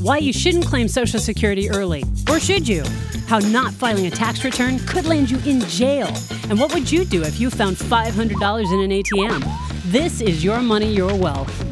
[0.00, 2.84] Why you shouldn't claim Social Security early, or should you?
[3.26, 6.08] How not filing a tax return could land you in jail.
[6.48, 9.82] And what would you do if you found $500 in an ATM?
[9.90, 11.64] This is Your Money, Your Wealth.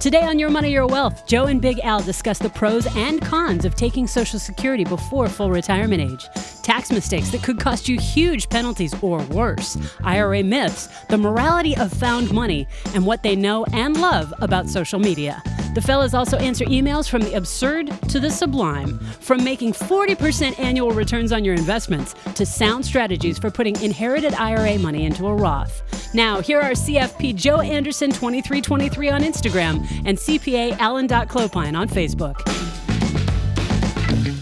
[0.00, 3.64] Today on Your Money, Your Wealth, Joe and Big Al discuss the pros and cons
[3.64, 6.28] of taking Social Security before full retirement age,
[6.62, 11.92] tax mistakes that could cost you huge penalties or worse, IRA myths, the morality of
[11.92, 15.42] found money, and what they know and love about social media.
[15.78, 20.90] The fellas also answer emails from the absurd to the sublime, from making 40% annual
[20.90, 26.12] returns on your investments to sound strategies for putting inherited IRA money into a Roth.
[26.12, 32.40] Now, here are CFP Joe Anderson 2323 on Instagram and CPA Alan Alan.Clopine on Facebook.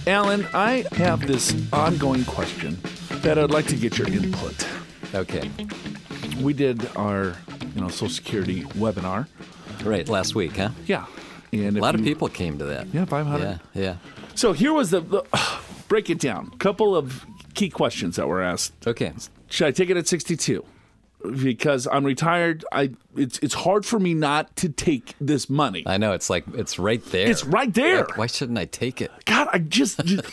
[0.07, 2.79] Alan, I have this ongoing question
[3.17, 4.67] that I'd like to get your input.
[5.15, 5.51] Okay.
[6.41, 7.35] We did our,
[7.75, 9.27] you know, Social Security webinar.
[9.85, 10.71] Right, last week, huh?
[10.87, 11.05] Yeah.
[11.53, 12.87] And A lot of people came to that.
[12.93, 13.43] Yeah, 500.
[13.43, 13.97] Yeah, yeah.
[14.35, 15.23] So here was the, the
[15.89, 16.51] break it down.
[16.59, 18.87] Couple of key questions that were asked.
[18.87, 19.13] Okay.
[19.49, 20.65] Should I take it at 62?
[21.43, 25.83] Because I'm retired, I it's it's hard for me not to take this money.
[25.85, 27.29] I know it's like it's right there.
[27.29, 28.05] It's right there.
[28.05, 29.11] Like, why shouldn't I take it?
[29.25, 30.25] God, I just, just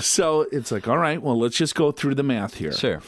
[0.00, 2.72] so it's like, all right, well, let's just go through the math here.
[2.72, 3.02] Sure.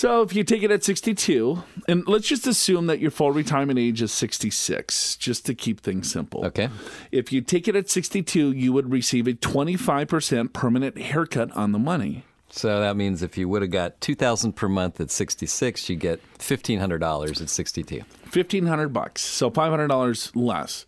[0.00, 3.78] So if you take it at 62, and let's just assume that your full retirement
[3.78, 6.46] age is 66, just to keep things simple.
[6.46, 6.70] Okay.
[7.12, 11.78] If you take it at 62, you would receive a 25% permanent haircut on the
[11.78, 12.24] money.
[12.48, 15.90] So that means if you would have got two thousand per month at sixty six,
[15.90, 18.00] you get fifteen hundred dollars at sixty two.
[18.32, 20.86] 1500 bucks, so $500 less.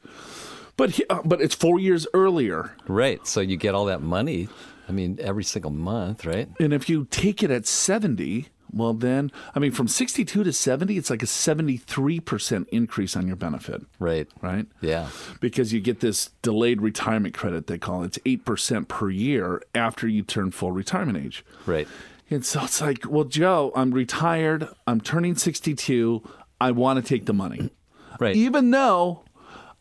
[0.78, 2.72] But he- uh, but it's 4 years earlier.
[2.88, 3.26] Right.
[3.26, 4.48] So you get all that money.
[4.88, 6.48] I mean, every single month, right?
[6.58, 10.96] And if you take it at 70, well then, I mean from 62 to 70,
[10.96, 14.28] it's like a 73% increase on your benefit, Right.
[14.40, 14.66] right?
[14.80, 15.08] Yeah.
[15.40, 18.06] because you get this delayed retirement credit they call it.
[18.06, 21.44] It's 8% per year after you turn full retirement age.
[21.66, 21.86] Right.
[22.30, 24.68] And so it's like, well, Joe, I'm retired.
[24.86, 26.22] I'm turning 62.
[26.60, 27.70] I want to take the money.
[28.20, 28.36] Right.
[28.36, 29.24] Even though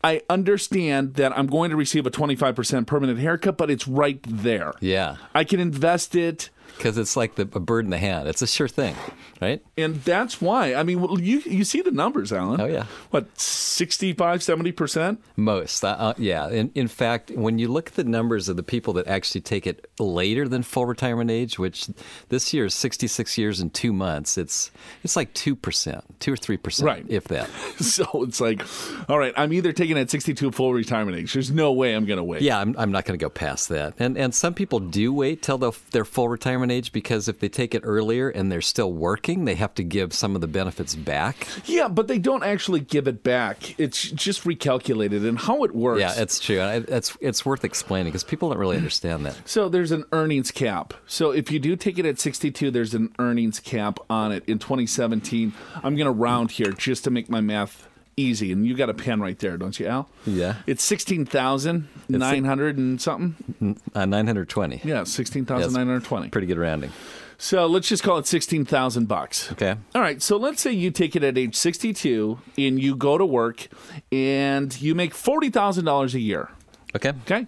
[0.02, 4.72] I understand that I'm going to receive a 25% permanent haircut, but it's right there.
[4.80, 5.16] Yeah.
[5.34, 6.48] I can invest it.
[6.76, 8.28] Because it's like the, a bird in the hand.
[8.28, 8.94] It's a sure thing,
[9.40, 9.62] right?
[9.76, 10.74] And that's why.
[10.74, 12.60] I mean, you you see the numbers, Alan.
[12.60, 12.86] Oh, yeah.
[13.10, 15.18] What, 65, 70%?
[15.36, 16.48] Most, uh, uh, yeah.
[16.48, 19.66] In, in fact, when you look at the numbers of the people that actually take
[19.66, 21.88] it later than full retirement age, which
[22.28, 24.70] this year is 66 years and two months, it's
[25.02, 27.04] it's like two percent, two or three percent, Right.
[27.08, 27.48] if that.
[27.82, 28.62] So it's like,
[29.08, 31.32] all right, I'm either taking it at 62 full retirement age.
[31.32, 32.42] There's no way I'm going to wait.
[32.42, 33.94] Yeah, I'm, I'm not going to go past that.
[33.98, 37.48] And and some people do wait till the, their full retirement age because if they
[37.48, 40.94] take it earlier and they're still working, they have to give some of the benefits
[40.94, 41.46] back.
[41.64, 43.78] Yeah, but they don't actually give it back.
[43.78, 46.00] It's just recalculated and how it works.
[46.00, 46.60] Yeah, it's true.
[46.60, 49.36] It's it's worth explaining because people don't really understand that.
[49.48, 50.94] so there's an earnings cap.
[51.06, 54.44] So if you do take it at 62, there's an earnings cap on it.
[54.48, 58.52] In 2017, I'm going to round here just to make my math easy.
[58.52, 60.08] And you got a pen right there, don't you, Al?
[60.26, 60.56] Yeah.
[60.66, 63.78] It's 16,900 and something.
[63.94, 64.82] Uh, 920.
[64.84, 66.28] Yeah, 16,920.
[66.30, 66.92] Pretty good rounding.
[67.38, 69.50] So let's just call it 16,000 bucks.
[69.52, 69.74] Okay.
[69.94, 73.26] All right, so let's say you take it at age 62 and you go to
[73.26, 73.66] work
[74.12, 76.50] and you make $40,000 a year.
[76.94, 77.12] Okay.
[77.22, 77.46] Okay.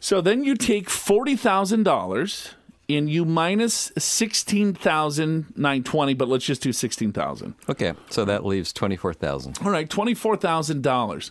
[0.00, 2.54] So then you take $40,000
[2.96, 7.54] and you minus 16,920, but let's just do 16,000.
[7.68, 7.92] Okay.
[8.10, 9.58] So that leaves 24,000.
[9.64, 11.30] All right, $24,000.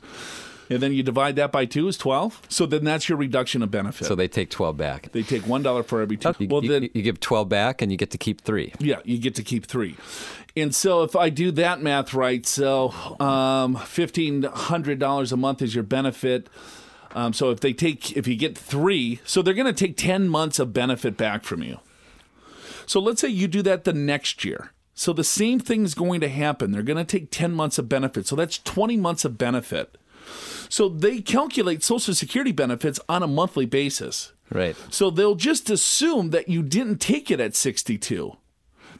[0.71, 2.43] And then you divide that by 2 is 12.
[2.47, 4.05] So then that's your reduction of benefit.
[4.05, 5.11] So they take 12 back.
[5.13, 6.33] they take $1 for every 2.
[6.37, 8.73] You, well you- then you give 12 back and you get to keep 3.
[8.79, 9.95] Yeah, you get to keep three.
[10.55, 12.89] And so if I do that math right, so
[13.19, 16.49] um, fifteen hundred dollars a month is your benefit.
[17.15, 20.29] Um, so if they take, if you get three, so they're going to take ten
[20.29, 21.79] months of benefit back from you.
[22.85, 24.71] So let's say you do that the next year.
[24.93, 26.71] So the same thing's going to happen.
[26.71, 28.27] They're going to take ten months of benefit.
[28.27, 29.97] So that's twenty months of benefit.
[30.69, 34.33] So they calculate Social Security benefits on a monthly basis.
[34.51, 34.75] Right.
[34.89, 38.35] So they'll just assume that you didn't take it at 62,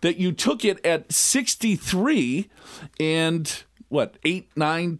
[0.01, 2.49] that you took it at 63
[2.99, 4.99] and what, eight, nine,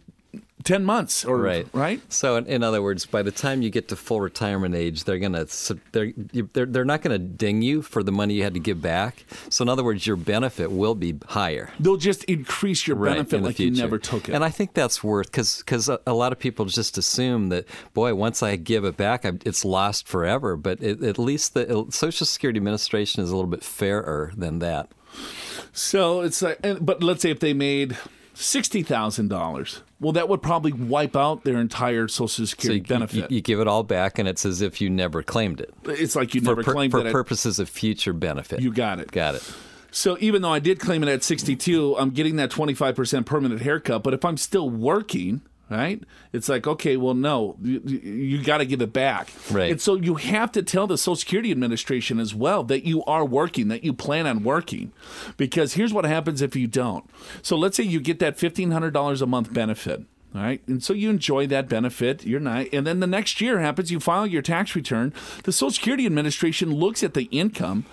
[0.64, 1.66] ten months or Right.
[1.72, 2.00] right?
[2.12, 5.18] So, in, in other words, by the time you get to full retirement age, they're
[5.18, 5.46] gonna
[5.92, 6.12] they're
[6.52, 9.24] they're, they're not gonna ding you for the money you had to give back.
[9.48, 11.70] So, in other words, your benefit will be higher.
[11.80, 14.34] They'll just increase your benefit like you never took it.
[14.34, 18.14] And I think that's worth because a, a lot of people just assume that boy,
[18.14, 20.56] once I give it back, I, it's lost forever.
[20.56, 24.88] But it, at least the Social Security Administration is a little bit fairer than that.
[25.72, 27.96] so it's like, but let's say if they made
[28.34, 32.84] sixty thousand dollars well, that would probably wipe out their entire Social So Security you,
[32.84, 33.30] benefit.
[33.30, 36.16] you, you give it all back, and it's as if you never claimed it it's
[36.16, 37.06] like you for, never pur- claimed for it.
[37.06, 38.60] at- purposes of future benefit.
[38.60, 39.10] you got it.
[39.12, 39.52] got it.
[39.92, 44.02] So even though I did claim it at 62, I'm getting that 25% permanent haircut.
[44.04, 45.42] But if I'm still working,
[45.76, 46.02] right,
[46.32, 49.32] it's like, okay, well, no, you, you got to give it back.
[49.50, 49.70] Right.
[49.70, 53.24] And so you have to tell the Social Security Administration as well that you are
[53.24, 54.92] working, that you plan on working.
[55.36, 57.08] Because here's what happens if you don't.
[57.42, 60.04] So let's say you get that $1,500 a month benefit.
[60.34, 60.62] All right.
[60.68, 62.24] And so you enjoy that benefit.
[62.24, 62.66] You're not.
[62.72, 65.12] And then the next year happens, you file your tax return.
[65.42, 67.84] The Social Security Administration looks at the income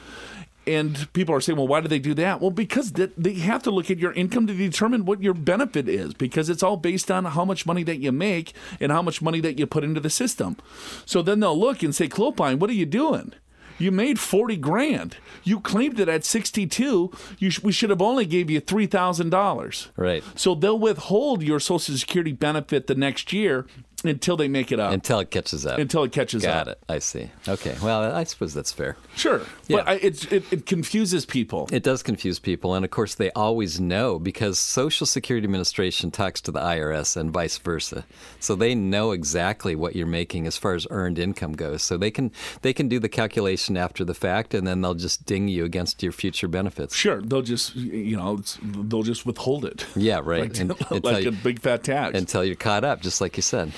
[0.68, 2.42] and people are saying, well, why do they do that?
[2.42, 6.14] Well, because they have to look at your income to determine what your benefit is,
[6.14, 9.40] because it's all based on how much money that you make and how much money
[9.42, 10.58] that you put into the system.
[11.06, 13.34] So then they'll look and say, Clopine, what are you doing?
[13.80, 15.18] You made 40 grand.
[15.44, 17.12] You claimed it at 62.
[17.40, 19.88] You sh- we should have only gave you $3,000.
[19.96, 20.24] Right.
[20.36, 23.66] So they'll withhold your Social Security benefit the next year
[24.04, 24.92] until they make it up.
[24.94, 25.80] Until it catches up.
[25.80, 26.66] until it catches up.
[26.66, 26.80] Got it.
[26.88, 27.32] I see.
[27.48, 27.76] Okay.
[27.82, 28.96] Well, I suppose that's fair.
[29.16, 29.42] Sure.
[29.68, 29.78] Yeah.
[29.78, 31.68] But I, it's, it, it confuses people.
[31.72, 36.42] It does confuse people, and of course, they always know because Social Security Administration talks
[36.42, 38.06] to the IRS and vice versa,
[38.40, 41.82] so they know exactly what you're making as far as earned income goes.
[41.82, 42.32] So they can
[42.62, 46.02] they can do the calculation after the fact, and then they'll just ding you against
[46.04, 46.96] your future benefits.
[46.96, 49.86] Sure, they'll just you know it's, they'll just withhold it.
[49.96, 50.44] Yeah, right.
[50.48, 50.60] Like,
[50.92, 52.18] And- like a big fat tax.
[52.18, 53.72] Until you're caught up, just like you said.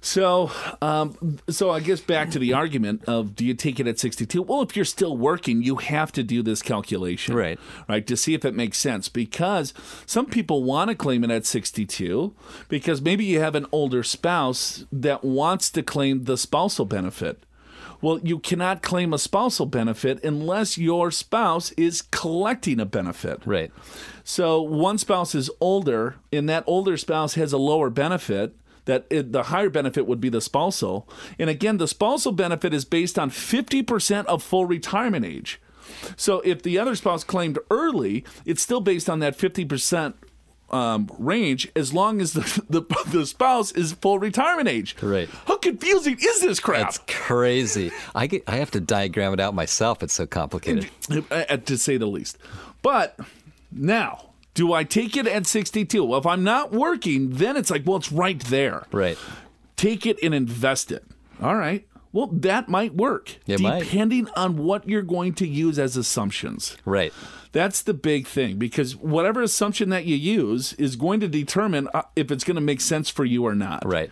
[0.00, 0.50] so,
[0.80, 4.40] um, so I guess back to the argument of do you take it at 62?
[4.42, 7.58] Well, if you're still working, you have to do this calculation, Right.
[7.88, 9.08] Right, to see if it makes sense.
[9.08, 9.74] Because
[10.06, 12.32] some people want to claim it at 62
[12.68, 17.42] because maybe you have an older spouse that wants to claim the spousal benefit.
[18.00, 23.42] Well, you cannot claim a spousal benefit unless your spouse is collecting a benefit.
[23.44, 23.72] Right.
[24.24, 28.54] So one spouse is older, and that older spouse has a lower benefit.
[28.84, 31.08] That it, the higher benefit would be the spousal.
[31.40, 35.60] And again, the spousal benefit is based on 50% of full retirement age.
[36.16, 40.14] So if the other spouse claimed early, it's still based on that 50%
[40.70, 44.96] um, range as long as the, the, the spouse is full retirement age.
[45.00, 45.28] Right.
[45.46, 46.80] How confusing is this crap?
[46.82, 47.92] That's crazy.
[48.14, 50.02] I get, I have to diagram it out myself.
[50.02, 50.90] It's so complicated.
[51.30, 52.38] uh, to say the least.
[52.82, 53.18] But
[53.72, 56.02] now, do I take it at 62?
[56.04, 58.86] Well, if I'm not working, then it's like, well, it's right there.
[58.90, 59.18] Right.
[59.76, 61.04] Take it and invest it.
[61.42, 61.86] All right.
[62.16, 63.80] Well, that might work It might.
[63.80, 66.74] depending on what you're going to use as assumptions.
[66.86, 67.12] Right.
[67.52, 72.04] That's the big thing because whatever assumption that you use is going to determine uh,
[72.16, 73.84] if it's going to make sense for you or not.
[73.84, 74.10] Right.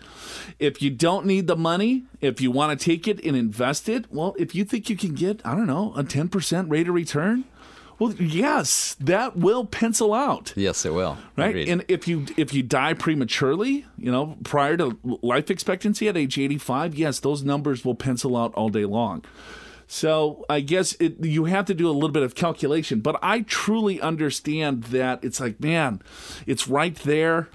[0.59, 4.05] If you don't need the money, if you want to take it and invest it,
[4.11, 7.45] well, if you think you can get, I don't know, a 10% rate of return,
[7.99, 10.53] well, yes, that will pencil out.
[10.55, 11.17] Yes, it will.
[11.37, 11.69] Right, Agreed.
[11.69, 16.37] and if you if you die prematurely, you know, prior to life expectancy at age
[16.37, 19.23] eighty five, yes, those numbers will pencil out all day long.
[19.87, 23.41] So I guess it, you have to do a little bit of calculation, but I
[23.41, 26.01] truly understand that it's like, man,
[26.47, 27.49] it's right there.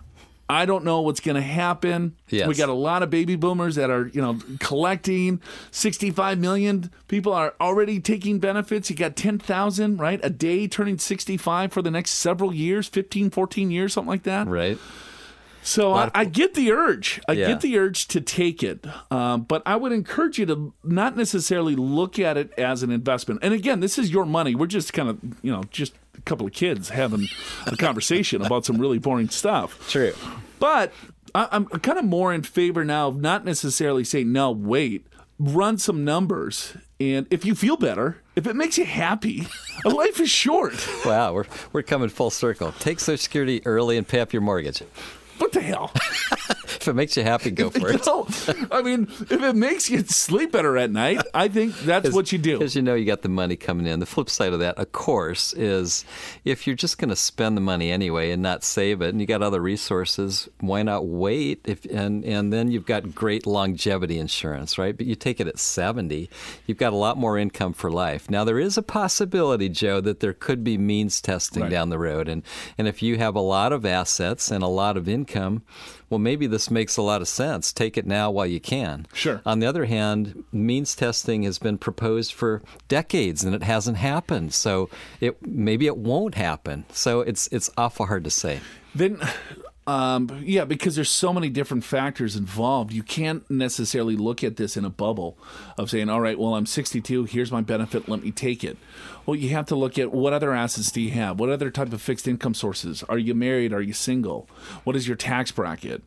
[0.51, 2.17] I don't know what's going to happen.
[2.29, 2.49] Yes.
[2.49, 5.41] We got a lot of baby boomers that are, you know, collecting.
[5.71, 8.91] 65 million people are already taking benefits.
[8.91, 10.21] You got 10,000, right?
[10.23, 14.47] A day turning 65 for the next several years, 15, 14 years, something like that.
[14.49, 14.79] right.
[15.63, 17.21] So I, I get the urge.
[17.29, 17.49] I Yeah.
[17.49, 21.77] get the urge to take it, um, but I would encourage you to not necessarily
[21.77, 23.41] look at it as an investment.
[23.43, 24.55] And again, this is your money.
[24.55, 27.29] We're just kind of, you know, just a couple of kids having
[27.67, 29.89] a conversation about some really boring stuff.
[29.91, 30.13] True.
[30.59, 30.93] But
[31.35, 34.51] I, I'm kind of more in favor now of not necessarily saying no.
[34.51, 35.07] Wait,
[35.39, 39.47] run some numbers, and if you feel better, if it makes you happy,
[39.85, 40.75] life is short.
[41.05, 42.73] Wow, we're we're coming full circle.
[42.79, 44.83] Take Social Security early and pay off your mortgage.
[45.41, 45.91] What the hell?
[46.81, 48.07] If it makes you happy, go for it.
[48.07, 48.27] No,
[48.71, 52.39] I mean, if it makes you sleep better at night, I think that's what you
[52.39, 52.59] do.
[52.59, 54.01] Because you know you got the money coming in.
[54.01, 56.05] The flip side of that, of course, is
[56.45, 59.27] if you're just going to spend the money anyway and not save it, and you
[59.27, 61.61] got other resources, why not wait?
[61.65, 64.97] If and and then you've got great longevity insurance, right?
[64.97, 66.31] But you take it at 70,
[66.67, 68.31] you've got a lot more income for life.
[68.31, 71.71] Now there is a possibility, Joe, that there could be means testing Right.
[71.71, 72.43] down the road, and
[72.79, 75.63] and if you have a lot of assets and a lot of income.
[76.11, 77.73] Well, maybe this makes a lot of sense.
[77.73, 79.07] Take it now while you can.
[79.15, 79.41] Sure.
[79.47, 84.53] On the other hand, means testing has been proposed for decades and it hasn't happened.
[84.53, 84.91] So
[85.21, 86.85] it maybe it won't happen.
[86.91, 88.61] So it's it's awful hard to say.
[88.93, 89.21] Then,
[89.87, 92.93] um, yeah, because there's so many different factors involved.
[92.93, 95.39] You can't necessarily look at this in a bubble
[95.79, 97.25] of saying, all right, well, I'm 62.
[97.25, 98.09] Here's my benefit.
[98.09, 98.77] Let me take it.
[99.31, 101.39] Well, you have to look at what other assets do you have?
[101.39, 103.05] What other type of fixed income sources?
[103.05, 103.73] Are you married?
[103.73, 104.49] Are you single?
[104.83, 106.03] What is your tax bracket?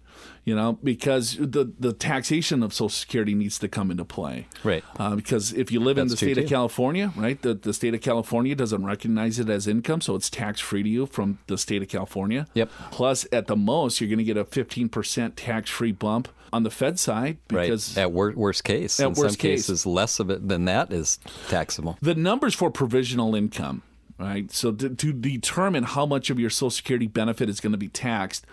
[0.46, 4.48] You know, because the the taxation of Social Security needs to come into play.
[4.64, 4.84] Right.
[5.00, 6.50] Uh, because if you live in the That's state of.
[6.50, 10.60] California, right, the, the state of California doesn't recognize it as income, so it's tax
[10.60, 12.48] free to you from the state of California.
[12.54, 12.70] Yep.
[12.92, 16.70] Plus, at the most, you're going to get a 15% tax free bump on the
[16.70, 18.04] Fed side because right.
[18.04, 19.62] At wor- worst case, At in some worst case.
[19.62, 21.98] cases, less of it than that is taxable.
[22.02, 23.82] the numbers for provisional income,
[24.18, 24.52] right?
[24.52, 27.88] So to, to determine how much of your Social Security benefit is going to be
[27.88, 28.46] taxed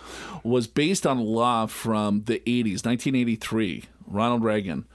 [0.42, 4.86] was based on law from the 80s, 1983, Ronald Reagan.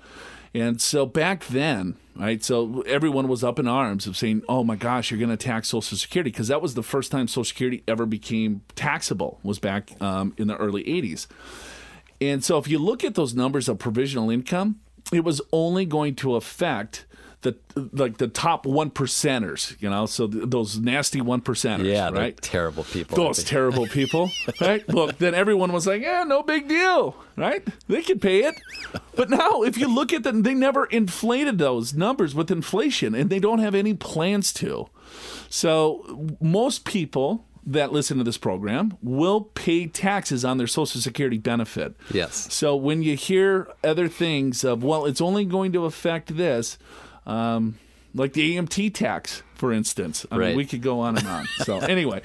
[0.53, 4.77] And so back then, right, so everyone was up in arms of saying, oh my
[4.77, 7.83] gosh, you're going to tax Social Security, because that was the first time Social Security
[7.87, 11.27] ever became taxable, was back um, in the early 80s.
[12.21, 14.79] And so if you look at those numbers of provisional income,
[15.11, 17.05] it was only going to affect
[17.45, 22.09] the like the top one percenters, you know, so th- those nasty one percenters, Yeah,
[22.09, 22.35] right?
[22.41, 23.15] terrible people.
[23.15, 24.29] Those terrible people,
[24.61, 24.87] right?
[24.89, 27.65] Look, then everyone was like, "Yeah, no big deal, right?
[27.87, 28.55] They can pay it."
[29.15, 33.29] But now, if you look at them, they never inflated those numbers with inflation, and
[33.29, 34.89] they don't have any plans to.
[35.49, 41.39] So most people that listen to this program will pay taxes on their Social Security
[41.39, 41.95] benefit.
[42.13, 42.53] Yes.
[42.53, 46.77] So when you hear other things of, well, it's only going to affect this,
[47.25, 47.77] um,
[48.13, 50.25] like the AMT tax, for instance.
[50.31, 50.55] I mean, Right.
[50.55, 51.45] we could go on and on.
[51.63, 52.21] So anyway,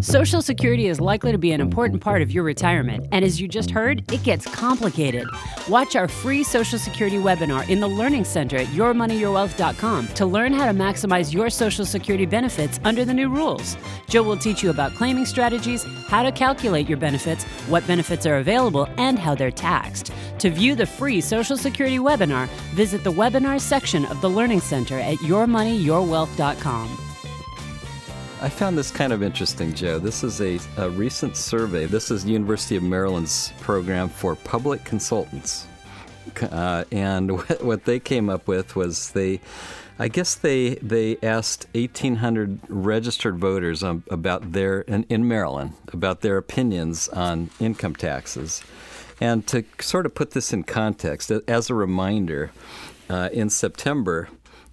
[0.00, 3.48] Social Security is likely to be an important part of your retirement, and as you
[3.48, 5.26] just heard, it gets complicated.
[5.68, 10.66] Watch our free Social Security webinar in the Learning Center at yourmoneyyourwealth.com to learn how
[10.66, 13.76] to maximize your Social Security benefits under the new rules.
[14.08, 18.36] Joe will teach you about claiming strategies, how to calculate your benefits, what benefits are
[18.36, 20.12] available, and how they're taxed.
[20.40, 24.98] To view the free Social Security webinar, visit the webinars section of the Learning Center
[24.98, 27.05] at yourmoneyyourwealth.com.
[28.42, 29.98] I found this kind of interesting, Joe.
[29.98, 31.86] This is a, a recent survey.
[31.86, 35.66] This is University of Maryland's program for public consultants.
[36.42, 39.40] Uh, and what, what they came up with was they,
[39.98, 46.20] I guess they they asked 1,800 registered voters um, about their in, in Maryland about
[46.20, 48.62] their opinions on income taxes,
[49.18, 52.52] and to sort of put this in context, as a reminder,
[53.08, 54.28] uh, in September.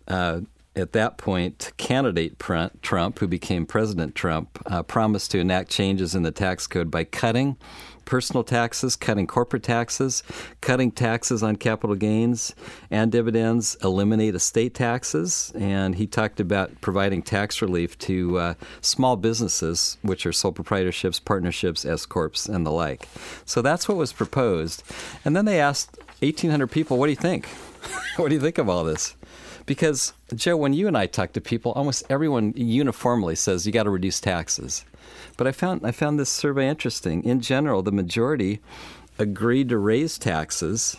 [0.05, 0.41] Uh,
[0.75, 2.39] at that point, candidate
[2.81, 7.03] Trump, who became President Trump, uh, promised to enact changes in the tax code by
[7.03, 7.57] cutting
[8.05, 10.23] personal taxes, cutting corporate taxes,
[10.61, 12.53] cutting taxes on capital gains
[12.91, 19.15] and dividends, eliminate estate taxes, and he talked about providing tax relief to uh, small
[19.15, 23.07] businesses, which are sole proprietorships, partnerships, S corps, and the like.
[23.45, 24.83] So that's what was proposed.
[25.23, 27.47] And then they asked 1,800 people, "What do you think?
[28.17, 29.15] what do you think of all this?"
[29.65, 33.83] Because, Joe, when you and I talk to people, almost everyone uniformly says you got
[33.83, 34.83] to reduce taxes.
[35.37, 37.23] But I found, I found this survey interesting.
[37.23, 38.59] In general, the majority
[39.17, 40.97] agreed to raise taxes,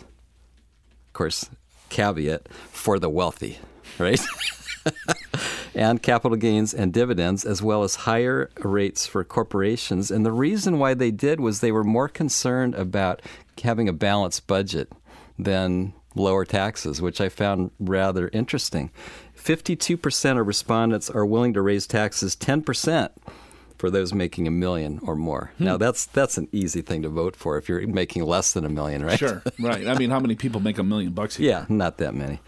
[1.07, 1.49] of course,
[1.89, 3.59] caveat, for the wealthy,
[3.99, 4.21] right?
[5.75, 10.09] and capital gains and dividends, as well as higher rates for corporations.
[10.09, 13.21] And the reason why they did was they were more concerned about
[13.63, 14.91] having a balanced budget
[15.37, 18.91] than lower taxes, which I found rather interesting.
[19.37, 23.09] 52% of respondents are willing to raise taxes 10%
[23.77, 25.51] for those making a million or more.
[25.59, 28.69] Now that's that's an easy thing to vote for if you're making less than a
[28.69, 29.19] million, right?
[29.19, 29.85] sure, right.
[29.85, 31.51] I mean, how many people make a million bucks a year?
[31.51, 32.39] Yeah, not that many.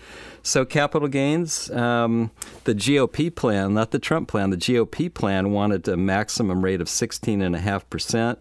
[0.41, 2.31] So capital gains, um,
[2.63, 6.87] the GOP plan, not the Trump plan, the GOP plan wanted a maximum rate of
[6.87, 8.37] 16.5%.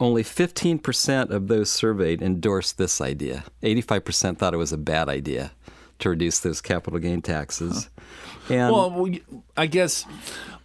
[0.00, 3.44] Only 15% of those surveyed endorsed this idea.
[3.62, 5.50] 85% thought it was a bad idea
[5.98, 7.88] to reduce those capital gain taxes.
[8.48, 9.08] And Well,
[9.56, 10.06] I guess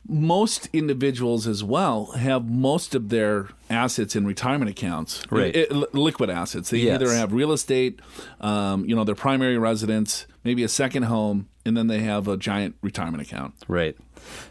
[0.07, 5.55] most individuals as well have most of their assets in retirement accounts, Right.
[5.57, 6.69] I- I- liquid assets.
[6.69, 7.01] They Yes.
[7.01, 7.99] either have real estate,
[8.41, 12.37] um, you know, their primary residence, maybe a second home, and then they have a
[12.37, 13.53] giant retirement account.
[13.67, 13.95] Right.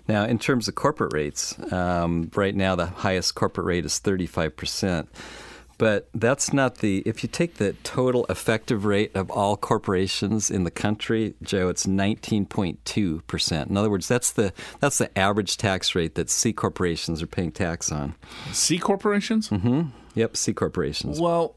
[0.09, 5.07] Now, in terms of corporate rates, um, right now the highest corporate rate is 35%.
[5.79, 10.63] But that's not the, if you take the total effective rate of all corporations in
[10.63, 13.67] the country, Joe, it's 19.2%.
[13.69, 17.51] In other words, that's the, that's the average tax rate that C corporations are paying
[17.51, 18.15] tax on.
[18.53, 19.49] C corporations?
[19.49, 19.83] Mm hmm.
[20.15, 21.19] Yep, C corporations.
[21.21, 21.57] Well,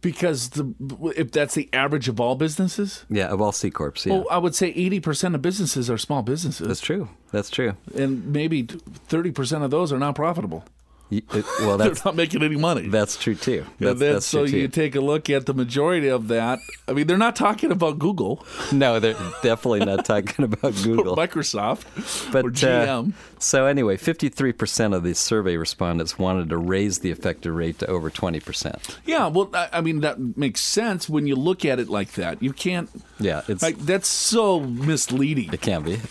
[0.00, 0.72] because the
[1.16, 3.94] if that's the average of all businesses, Yeah, of all C corps.
[4.04, 4.14] Yeah.
[4.14, 7.08] well, I would say eighty percent of businesses are small businesses, that's true.
[7.32, 7.74] That's true.
[7.94, 10.64] and maybe thirty percent of those are not profitable.
[11.10, 11.24] It-
[11.60, 12.88] well, They're that's not making any money.
[12.88, 13.64] that's true too.
[13.78, 14.72] That's, then, that's so true you too.
[14.82, 16.58] take a look at the majority of that.
[16.88, 21.16] I mean, they're not talking about Google no, they're definitely not talking about or Google.
[21.16, 21.84] Microsoft
[22.32, 23.12] But or uh, GM.
[23.38, 28.10] so anyway, 53% of the survey respondents wanted to raise the effective rate to over
[28.10, 28.96] 20%.
[29.04, 32.42] yeah, well, I, I mean that makes sense when you look at it like that.
[32.42, 32.90] You can't.
[33.20, 35.52] Yeah, it's Like that's so misleading.
[35.52, 35.98] it can be.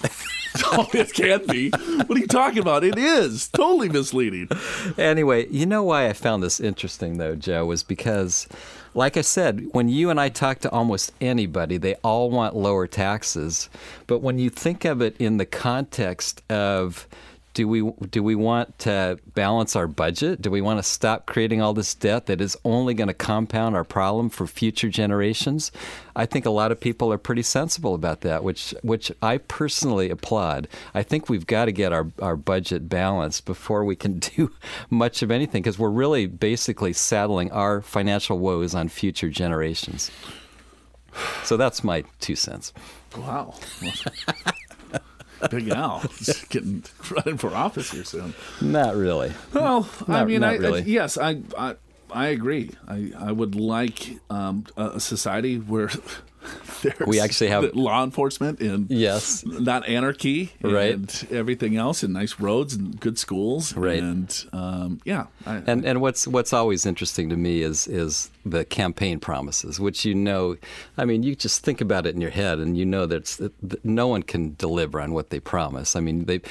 [0.65, 1.69] oh, it can be.
[1.69, 2.83] What are you talking about?
[2.83, 4.49] It is totally misleading.
[4.97, 8.47] anyway, you know why I found this interesting though, Joe, was because
[8.95, 12.87] like I said, when you and I talk to almost anybody, they all want lower
[12.87, 13.69] taxes.
[14.07, 17.05] But when you think of it in the context of
[17.55, 20.41] do we do we want to balance our budget?
[20.41, 23.75] Do we want to stop creating all this debt that is only going to compound
[23.75, 25.71] our problem for future generations?
[26.17, 30.09] I think a lot of people are pretty sensible about that, which which I personally
[30.09, 30.67] applaud.
[30.93, 34.51] I think we've got to get our, our budget balanced before we can do
[34.89, 40.11] much of anything because we're really basically saddling our financial woes on future generations.
[41.43, 42.73] So that's my two cents.
[43.17, 43.55] Wow.
[45.49, 46.03] Big Al
[46.49, 48.33] getting running for office here soon.
[48.61, 49.33] Not really.
[49.53, 50.81] Well, I mean, not I, really.
[50.81, 51.75] I, yes, I, I,
[52.11, 52.71] I agree.
[52.87, 55.89] I, I would like um, a, society where
[56.81, 59.43] there's We actually have- law enforcement and Yes.
[59.45, 60.93] not anarchy, Right.
[60.93, 64.01] And everything else, and nice roads and good schools, Right.
[64.01, 68.63] And um, yeah, I, And and what's what's always interesting to me is is the
[68.63, 70.55] campaign promises, which you know,
[70.97, 73.25] I mean, you just think about it in your head, and you know that,
[73.63, 75.95] that no one can deliver on what they promise.
[75.95, 76.41] I mean, they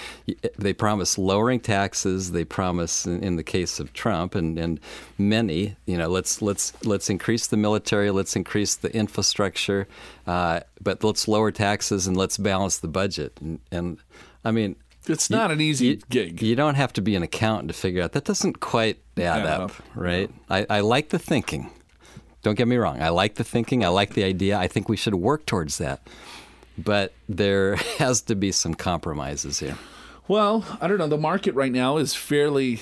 [0.58, 2.32] they promise lowering taxes.
[2.32, 4.80] They promise, in, in the case of Trump and, and
[5.18, 9.86] many, you know, let's let's let's increase the military, let's increase the infrastructure,
[10.26, 13.38] uh, but let's lower taxes and let's balance the budget.
[13.40, 13.98] And, and
[14.44, 14.76] I mean.
[15.06, 16.42] it's not an easy You, gig.
[16.42, 19.60] you don't have to be an accountant to figure out that doesn't quite add up,
[19.70, 19.72] up.
[19.94, 20.30] right?
[20.50, 21.70] I, I like the thinking.
[22.44, 23.00] Don't get me wrong.
[23.00, 23.84] I like the thinking.
[23.84, 24.58] I like the idea.
[24.58, 26.06] I think we should work towards that.
[26.76, 29.78] But there has to be some compromises here.
[30.28, 31.08] Well, I don't know.
[31.08, 32.80] The market right now is fairly.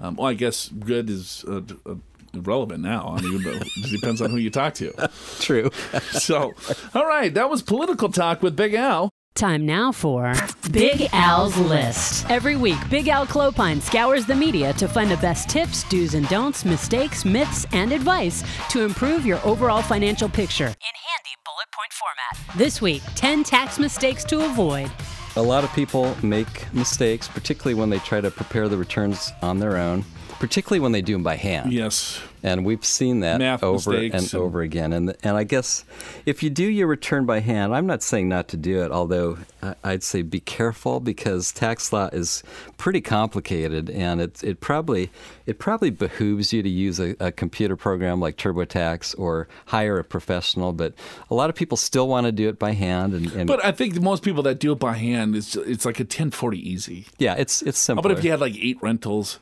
[0.00, 1.94] Um, well, I guess good is uh, uh,
[2.32, 3.14] irrelevant now.
[3.16, 4.92] I mean, it depends on who you talk to.
[5.38, 5.70] True.
[6.12, 6.54] So,
[6.94, 9.10] all right, that was political talk with Big Al.
[9.36, 10.32] Time now for
[10.70, 12.24] Big Al's List.
[12.30, 16.28] Every week, Big Al Clopine scours the media to find the best tips, do's and
[16.28, 21.92] don'ts, mistakes, myths, and advice to improve your overall financial picture in handy bullet point
[21.92, 22.56] format.
[22.56, 24.88] This week, 10 tax mistakes to avoid.
[25.34, 29.58] A lot of people make mistakes, particularly when they try to prepare the returns on
[29.58, 30.04] their own,
[30.38, 31.72] particularly when they do them by hand.
[31.72, 32.22] Yes.
[32.44, 34.92] And we've seen that Math over and and- over again.
[34.92, 35.84] And and I guess
[36.26, 39.38] if you do your return by hand, I'm not saying not to do it, although
[39.82, 42.42] I'd say be careful because tax law is
[42.76, 45.10] pretty complicated, and it it probably
[45.46, 50.04] it probably behooves you to use a, a computer program like TurboTax or hire a
[50.04, 50.74] professional.
[50.74, 50.92] But
[51.30, 53.72] a lot of people still want to do it by hand, and, and But I
[53.72, 57.06] think most people that do it by hand, it's, it's like a 1040 easy.
[57.18, 58.02] yeah, it's it's simple.
[58.02, 59.38] But if you had like eight rentals?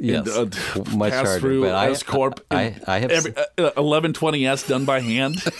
[0.00, 0.42] Yes, uh,
[0.74, 2.40] and, much pass harder, through but I- S corp.
[2.50, 5.42] I- I have every, uh, 1120s done by hand.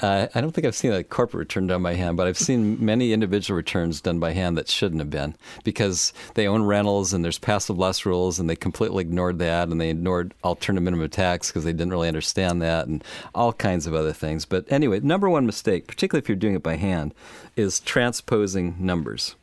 [0.00, 2.82] Uh, I don't think I've seen a corporate return done by hand, but I've seen
[2.82, 7.22] many individual returns done by hand that shouldn't have been because they own rentals and
[7.22, 11.48] there's passive loss rules and they completely ignored that and they ignored alternative minimum tax
[11.48, 14.44] because they didn't really understand that and all kinds of other things.
[14.46, 17.12] But anyway, number one mistake, particularly if you're doing it by hand,
[17.56, 19.34] is transposing numbers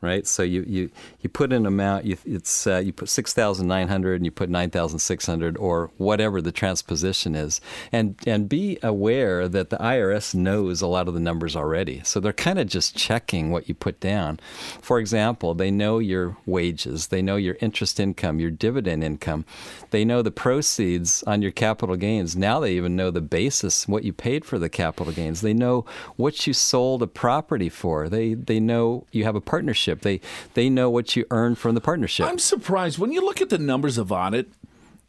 [0.00, 0.26] right?
[0.26, 3.88] So you, you, you put in amount, you, it's uh, you put six thousand nine
[3.88, 7.60] hundred, and you put nine thousand six hundred, or whatever the transposition is,
[7.92, 12.20] and and be aware that the IRS knows a lot of the numbers already, so
[12.20, 14.38] they're kind of just checking what you put down.
[14.80, 19.44] For example, they know your wages, they know your interest income, your dividend income,
[19.90, 22.36] they know the proceeds on your capital gains.
[22.36, 25.40] Now they even know the basis, what you paid for the capital gains.
[25.40, 25.84] They know
[26.16, 28.08] what you sold a property for.
[28.08, 29.95] They they know you have a partnership.
[30.02, 30.20] They
[30.54, 32.26] they know what you earn from the partnership.
[32.26, 34.48] I'm surprised when you look at the numbers of audit,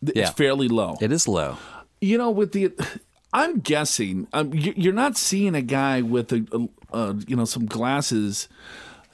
[0.05, 0.23] th- Yeah.
[0.23, 0.97] it's fairly low.
[1.01, 1.57] It is low.
[2.01, 2.71] You know, with the,
[3.33, 7.45] I'm guessing um, you- you're not seeing a guy with a, a, a you know
[7.45, 8.47] some glasses,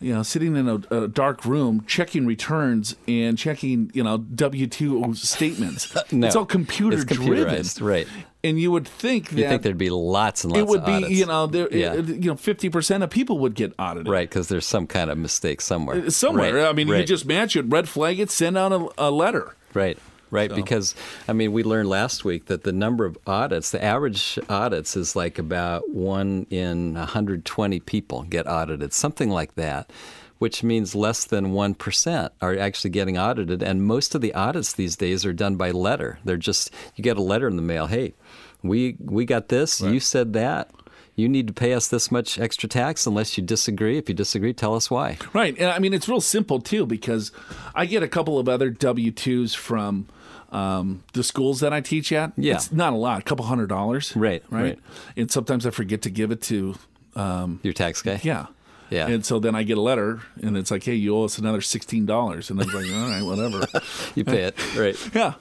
[0.01, 4.67] you know, sitting in a, a dark room checking returns and checking you know W
[4.67, 5.95] two statements.
[6.11, 6.27] No.
[6.27, 8.07] it's all computer It's driven, right.
[8.45, 10.85] And you would think that You think there'd be lots and lots it would of
[10.85, 11.11] be audits.
[11.11, 11.93] you know there Yeah.
[11.95, 14.07] you know fifty percent of people would get audited.
[14.09, 16.03] right, because there's some kind of mistake somewhere.
[16.05, 16.99] Uh, somewhere, Right, I mean, you right.
[16.99, 19.55] could just match it, red flag it, send out a, a letter.
[19.73, 19.97] Right.
[20.29, 20.95] Right, because
[21.27, 25.15] I mean, we learned last week that the number of audits, the average audits is
[25.15, 29.91] like about one in 120 people get audited, something like that,
[30.39, 33.63] which means less than 1% are actually getting audited.
[33.63, 36.19] And most of the audits these days are done by letter.
[36.25, 37.87] They're just, you get a letter in the mail.
[37.87, 38.13] Hey,
[38.61, 39.79] we, we got this.
[39.81, 40.69] You said that.
[41.15, 43.97] You need to pay us this much extra tax unless you disagree.
[43.99, 45.17] If you disagree, tell us why.
[45.31, 45.55] Right.
[45.59, 47.31] And I mean, it's real simple too because
[47.75, 50.07] I get a couple of other W 2s from
[50.51, 52.33] um, the schools that I teach at.
[52.35, 52.55] Yeah.
[52.55, 54.15] It's not a lot, a couple hundred dollars.
[54.15, 54.61] Right, Right.
[54.63, 54.79] right.
[55.15, 56.75] And sometimes I forget to give it to,
[57.15, 58.19] um, Your tax guy?
[58.23, 58.47] yeah.
[58.93, 59.07] Yeah.
[59.07, 61.59] And so then I get a letter and it's like, hey, you owe us another
[61.59, 62.49] $16.
[62.51, 63.65] And I'm like, all right, whatever.
[64.15, 64.75] You pay it.
[64.77, 64.95] Right.
[65.15, 65.33] yeah.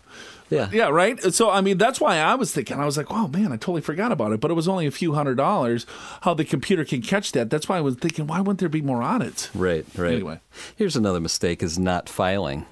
[0.48, 0.68] Yeah.
[0.72, 1.20] Yeah, right.
[1.32, 2.78] So I mean, that's why I was thinking.
[2.78, 4.90] I was like, "Oh man, I totally forgot about it." But it was only a
[4.90, 5.86] few hundred dollars.
[6.22, 7.48] How the computer can catch that?
[7.48, 9.54] That's why I was thinking, why wouldn't there be more audits?
[9.54, 10.12] Right, right.
[10.12, 10.40] Anyway.
[10.76, 12.66] Here's another mistake is not filing.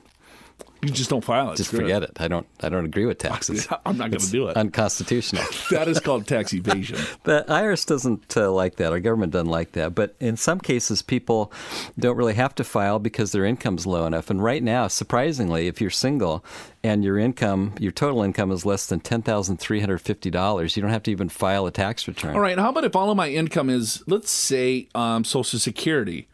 [0.82, 1.56] You just don't file it.
[1.56, 2.12] Just Screw forget it.
[2.18, 3.68] I don't I don't agree with taxes.
[3.86, 4.56] I'm not going to do it.
[4.56, 5.42] Unconstitutional.
[5.70, 6.98] that is called tax evasion.
[7.24, 8.90] The IRS doesn't uh, like that.
[8.92, 9.94] Our government doesn't like that.
[9.94, 11.52] But in some cases, people
[11.98, 14.30] don't really have to file because their income's low enough.
[14.30, 16.42] And right now, surprisingly, if you're single
[16.82, 20.76] and your income, your total income is less than ten thousand three hundred fifty dollars,
[20.76, 22.34] you don't have to even file a tax return.
[22.34, 22.58] All right.
[22.58, 26.26] How about if all of my income is, let's say, um, Social Security,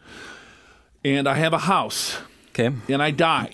[1.05, 2.19] and I have a house,
[2.51, 2.71] Okay.
[2.89, 3.51] and I die,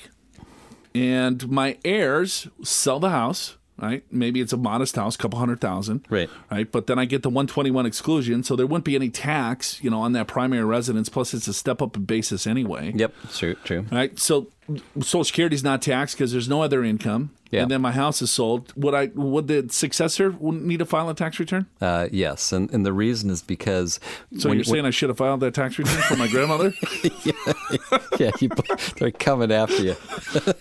[0.94, 3.56] and my heirs sell the house.
[3.78, 6.06] Right, maybe it's a modest house, couple hundred thousand.
[6.08, 6.30] Right.
[6.50, 6.70] right.
[6.70, 10.00] But then I get the 121 exclusion, so there wouldn't be any tax, you know,
[10.00, 11.08] on that primary residence.
[11.08, 12.92] Plus, it's a step up in basis anyway.
[12.94, 13.14] Yep.
[13.32, 13.54] True.
[13.64, 13.86] True.
[13.90, 14.16] Right.
[14.18, 14.48] So
[15.00, 17.30] Social Security is not taxed because there's no other income.
[17.50, 17.62] Yeah.
[17.62, 18.72] And then my house is sold.
[18.76, 19.10] Would I?
[19.14, 21.66] Would the successor need to file a tax return?
[21.82, 24.00] Uh, yes, and and the reason is because
[24.38, 26.72] So when you're saying I should have filed that tax return for my grandmother?
[28.18, 28.48] yeah, you,
[28.96, 29.92] they're coming after you.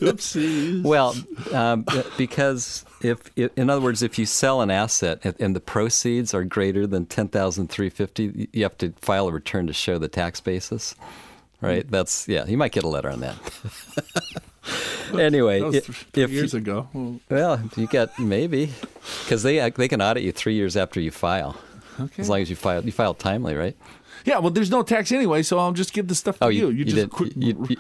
[0.02, 0.84] Oopsies.
[0.84, 1.16] Well,
[1.54, 1.86] um,
[2.18, 6.34] because if, if, in other words, if you sell an asset and- and the proceeds
[6.34, 9.98] are greater than ten thousand three fifty, you have to file a return to show
[9.98, 10.96] the tax basis.
[11.62, 11.84] Right?
[11.86, 11.92] Hmm.
[11.92, 12.46] That's yeah.
[12.46, 13.38] You might get a letter on that.
[15.20, 16.88] anyway, That th- if years you, ago.
[16.94, 18.72] Well, well, you got maybe
[19.24, 21.56] because they they can audit you three years after you file,
[22.00, 22.22] okay.
[22.22, 23.76] as long as you file you file timely, right?
[24.26, 26.70] Yeah, well, there's no tax anyway, so I'll just give the stuff to Oh, you.
[26.70, 27.78] you, You, just quit, you- you-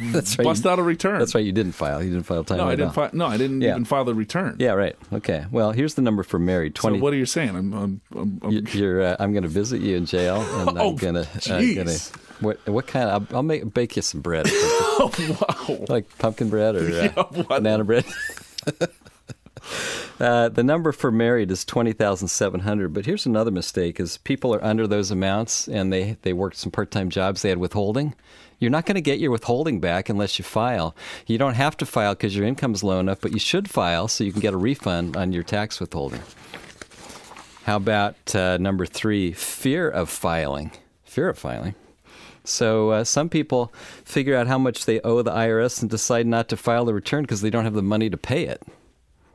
[0.12, 0.44] that's right.
[0.44, 1.18] bust out a return.
[1.18, 1.44] That's right.
[1.44, 2.02] You didn't file.
[2.02, 2.64] You didn't file timely.
[2.64, 2.86] No, I didn't.
[2.98, 3.08] all.
[3.08, 3.70] Fi- no, I didn't Yeah.
[3.70, 4.56] even file the return.
[4.58, 4.96] Yeah, right.
[5.12, 5.44] Okay.
[5.50, 6.76] Well, here's the number for married.
[6.78, 7.50] So what are you saying?
[7.50, 7.72] I'm.
[7.72, 9.02] I'm, I'm, I'm You- You're.
[9.02, 11.22] Uh, I'm going to visit you in jail, and Oh, I'm going to.
[11.38, 11.76] jeez.
[11.76, 12.66] gonna, what?
[12.68, 13.08] What kind?
[13.10, 15.12] Of, I'll, I'll make bake you some bread, oh,
[15.68, 15.78] wow.
[15.88, 18.04] like pumpkin bread or uh, Yeah, banana bread.
[20.20, 22.92] Uh, the number for married is twenty thousand seven hundred.
[22.92, 26.70] But here's another mistake: is people are under those amounts and they they worked some
[26.70, 27.42] part-time jobs.
[27.42, 28.14] They had withholding.
[28.58, 30.94] You're not going to get your withholding back unless you file.
[31.26, 34.08] You don't have to file because your income is low enough, but you should file
[34.08, 36.22] so you can get a refund on your tax withholding.
[37.64, 39.32] How about uh, number three?
[39.32, 40.70] Fear of filing.
[41.04, 41.74] Fear of filing.
[42.44, 43.72] So uh, some people
[44.04, 47.22] figure out how much they owe the IRS and decide not to file the return
[47.22, 48.62] because they don't have the money to pay it.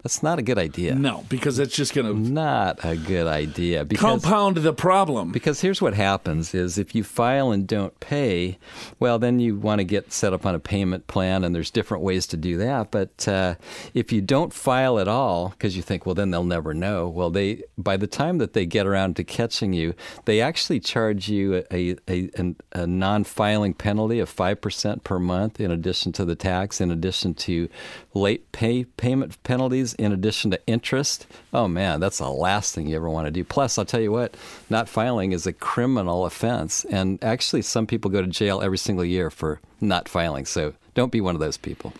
[0.03, 0.95] That's not a good idea.
[0.95, 5.31] No, because that's just going to Not a good idea because compound the problem.
[5.31, 8.57] because here's what happens is if you file and don't pay,
[8.99, 12.01] well then you want to get set up on a payment plan and there's different
[12.03, 12.91] ways to do that.
[12.91, 13.55] But uh,
[13.93, 17.07] if you don't file at all because you think well then they'll never know.
[17.09, 19.93] Well they by the time that they get around to catching you,
[20.25, 25.59] they actually charge you a a, a, a non-filing penalty of five percent per month
[25.59, 27.67] in addition to the tax, in addition to
[28.13, 31.27] late pay payment penalties, in addition to interest.
[31.53, 33.43] Oh man, that's the last thing you ever want to do.
[33.43, 34.35] Plus, I'll tell you what,
[34.69, 39.05] not filing is a criminal offense, and actually, some people go to jail every single
[39.05, 40.45] year for not filing.
[40.45, 41.93] So don't be one of those people.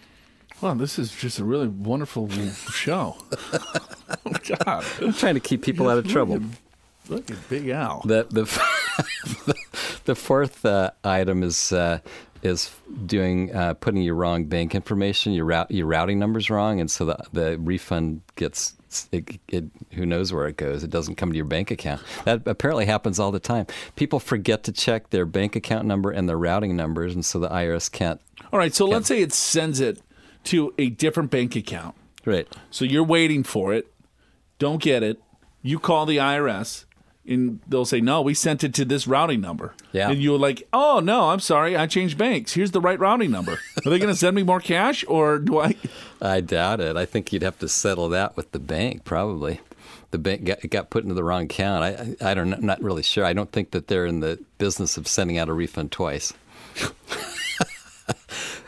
[0.62, 3.15] Well, this is just a really wonderful show.
[3.54, 4.34] oh,
[4.65, 4.86] God.
[5.02, 6.41] I'm trying to keep people out of trouble.
[7.08, 8.02] Look at Big Al.
[8.06, 8.43] The the
[10.06, 11.99] the fourth uh, item is uh,
[12.41, 12.73] is
[13.06, 17.06] doing uh, putting your wrong bank information, your route, your routing numbers wrong, and so
[17.06, 18.75] the the refund gets.
[19.12, 20.84] It, it, who knows where it goes?
[20.84, 22.02] It doesn't come to your bank account.
[22.25, 23.67] That apparently happens all the time.
[23.95, 27.49] People forget to check their bank account number and their routing numbers, and so the
[27.49, 28.19] IRS can't.
[28.52, 30.02] All right, so let's say it sends it
[30.45, 31.93] to a different bank account.
[32.25, 32.47] Right.
[32.71, 33.93] So you're waiting for it,
[34.58, 35.21] don't get it.
[35.62, 36.86] You call the IRS,
[37.30, 40.10] and they'll say, "No, we sent it to this routing number." Yeah.
[40.10, 42.54] And you're like, "Oh no, I'm sorry, I changed banks.
[42.54, 45.60] Here's the right routing number." Are they going to send me more cash, or do
[45.60, 45.76] I?
[46.22, 46.98] I doubt it.
[46.98, 49.62] I think you'd have to settle that with the bank, probably.
[50.12, 51.84] The bank got, got put into the wrong account.
[51.84, 53.24] I, I, don't, I'm not really sure.
[53.24, 56.34] I don't think that they're in the business of sending out a refund twice.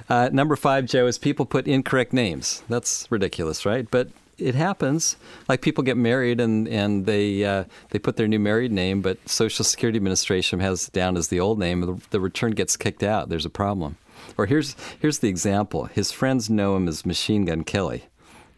[0.10, 2.62] uh, number five, Joe, is people put incorrect names.
[2.70, 3.90] That's ridiculous, right?
[3.90, 4.10] But
[4.42, 5.16] it happens.
[5.48, 9.18] Like people get married and and they uh, they put their new married name, but
[9.30, 11.82] Social Security Administration has down as the old name.
[11.82, 13.30] The, the return gets kicked out.
[13.30, 13.98] There's a problem.
[14.38, 15.86] Or here's here's the example.
[15.86, 18.06] His friends know him as Machine Gun Kelly,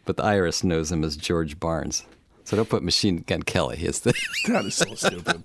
[0.04, 2.04] but the IRS knows him as George Barnes.
[2.44, 3.78] So don't put Machine Gun Kelly.
[3.80, 4.14] It's the
[4.48, 5.42] That is so stupid.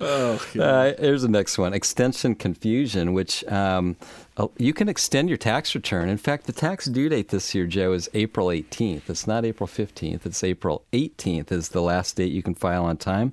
[0.00, 0.62] oh, yeah.
[0.62, 3.96] Uh, here's the next one extension confusion, which um,
[4.36, 6.08] Oh, you can extend your tax return.
[6.08, 9.08] In fact, the tax due date this year, Joe, is April 18th.
[9.08, 12.96] It's not April 15th, it's April 18th, is the last date you can file on
[12.96, 13.32] time.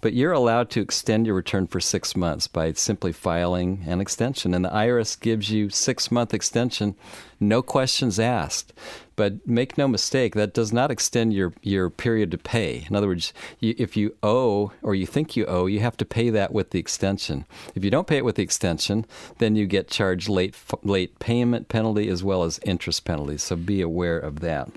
[0.00, 4.54] But you're allowed to extend your return for six months by simply filing an extension.
[4.54, 6.94] And the IRS gives you six month extension,
[7.40, 8.72] no questions asked.
[9.16, 12.86] But make no mistake, that does not extend your, your period to pay.
[12.88, 16.04] In other words, you, if you owe or you think you owe, you have to
[16.04, 17.46] pay that with the extension.
[17.74, 19.06] If you don't pay it with the extension,
[19.38, 23.42] then you get charged late late payment penalty as well as interest penalties.
[23.42, 24.70] So be aware of that.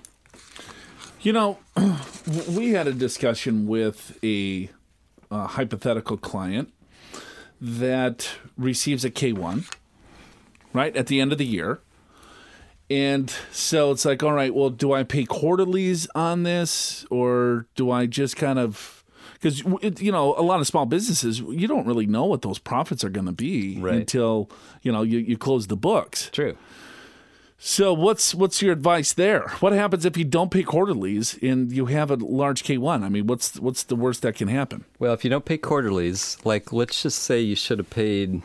[1.22, 1.58] You know,
[2.50, 4.70] we had a discussion with a,
[5.30, 6.72] a hypothetical client
[7.60, 9.70] that receives a K1,
[10.72, 11.80] right, at the end of the year.
[12.90, 17.06] And so it's like, all right, well, do I pay quarterlies on this?
[17.12, 19.64] Or do I just kind of because
[20.02, 23.10] you know a lot of small businesses you don't really know what those profits are
[23.10, 23.94] going to be Right.
[23.96, 24.50] until
[24.82, 26.30] you know you, you close the books.
[26.34, 26.58] True.
[27.58, 29.48] so what's what's your advice there?
[29.62, 33.28] What happens if you don't pay quarterlies and you have a large k1 i mean
[33.28, 34.84] what's what's the worst that can happen?
[34.98, 38.42] Well, if you don't pay quarterlies, like let's just say you should have paid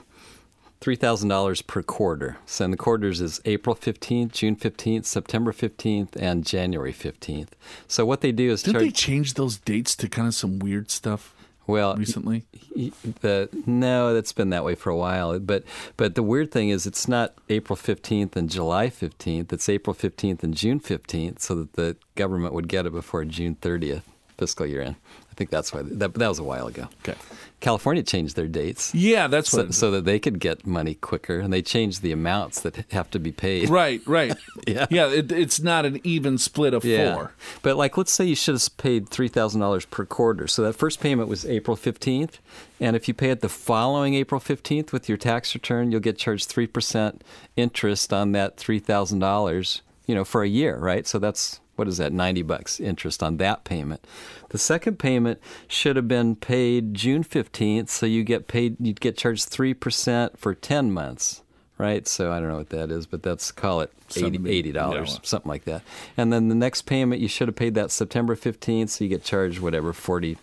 [0.85, 2.37] three thousand dollars per quarter.
[2.45, 7.57] So and the quarters is April fifteenth, June fifteenth, September fifteenth, and January fifteenth.
[7.89, 8.85] So what they do is didn't charge.
[8.85, 11.35] they change those dates to kind of some weird stuff
[11.67, 12.45] well, recently
[13.23, 15.39] the no, that's been that way for a while.
[15.39, 15.65] But
[15.97, 19.55] but the weird thing is, it's not April fifteenth and July fifteenth.
[19.55, 23.55] It's April fifteenth and June fifteenth, so that the government would get it before June
[23.55, 24.03] thirtieth
[24.37, 24.97] fiscal year end.
[25.35, 26.87] I think that's why that that was a while ago.
[27.03, 27.19] okay
[27.61, 28.95] California changed their dates.
[28.95, 32.13] yeah that's So, what so that they could get money quicker, and they changed the
[32.13, 33.69] amounts that have to be paid.
[33.69, 34.37] right right
[34.69, 34.87] Yeah.
[34.91, 37.15] yeah it, it's not an even split of Yeah.
[37.15, 40.47] four But like, let's say you should have paid three thousand dollars per quarter.
[40.47, 42.39] So that first payment was April fifteenth,
[42.81, 46.17] and if you pay it the following April fifteenth with your tax return, you'll get
[46.19, 47.25] charged three percent
[47.57, 49.83] interest on that three thousand dollars.
[50.07, 51.07] You know, for a year, right?
[51.07, 52.13] So that's what is that?
[52.13, 54.07] Ninety bucks interest on that payment.
[54.51, 58.77] The second payment should have been paid June fifteenth, so you get paid.
[58.79, 61.43] You'd get charged three percent for ten months.
[61.77, 65.19] Right, so I don't know what that is, but that's call it 80 Seventy, dollars,
[65.25, 65.83] something like that.
[66.17, 69.25] And then the next payment, you should have paid that September 15th, so you get
[69.25, 70.39] charged whatever, 40,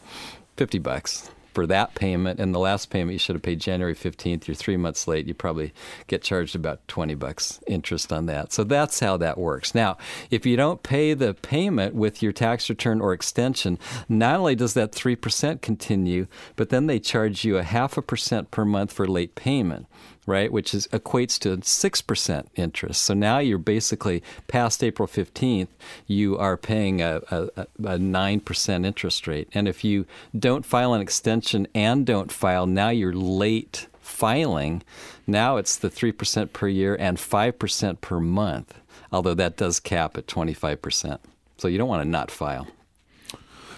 [0.57, 2.39] 50 bucks for that payment.
[2.39, 4.47] And the last payment, you should have paid January 15th.
[4.47, 5.27] You're three months late.
[5.27, 5.73] You probably
[6.07, 8.51] get charged about 20 bucks interest on that.
[8.51, 9.75] So that's how that works.
[9.75, 9.97] Now,
[10.29, 14.73] if you don't pay the payment with your tax return or extension, not only does
[14.73, 19.07] that 3% continue, but then they charge you a half a percent per month for
[19.07, 19.87] late payment
[20.31, 23.03] right, which is equates to 6% interest.
[23.03, 25.67] So now you're basically past April 15th,
[26.07, 29.49] you are paying a, a, a 9% interest rate.
[29.53, 30.05] And if you
[30.37, 34.83] don't file an extension and don't file, now you're late filing.
[35.27, 38.79] Now it's the 3% per year and 5% per month,
[39.11, 41.19] although that does cap at 25%.
[41.57, 42.67] So you don't want to not file.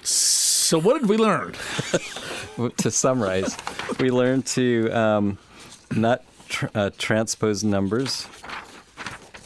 [0.04, 1.54] so what did we learn
[2.78, 3.58] to summarize,
[4.00, 5.38] we learned to um,
[5.96, 8.28] not tr- uh, transpose numbers.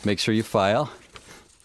[0.06, 0.92] Make sure you file,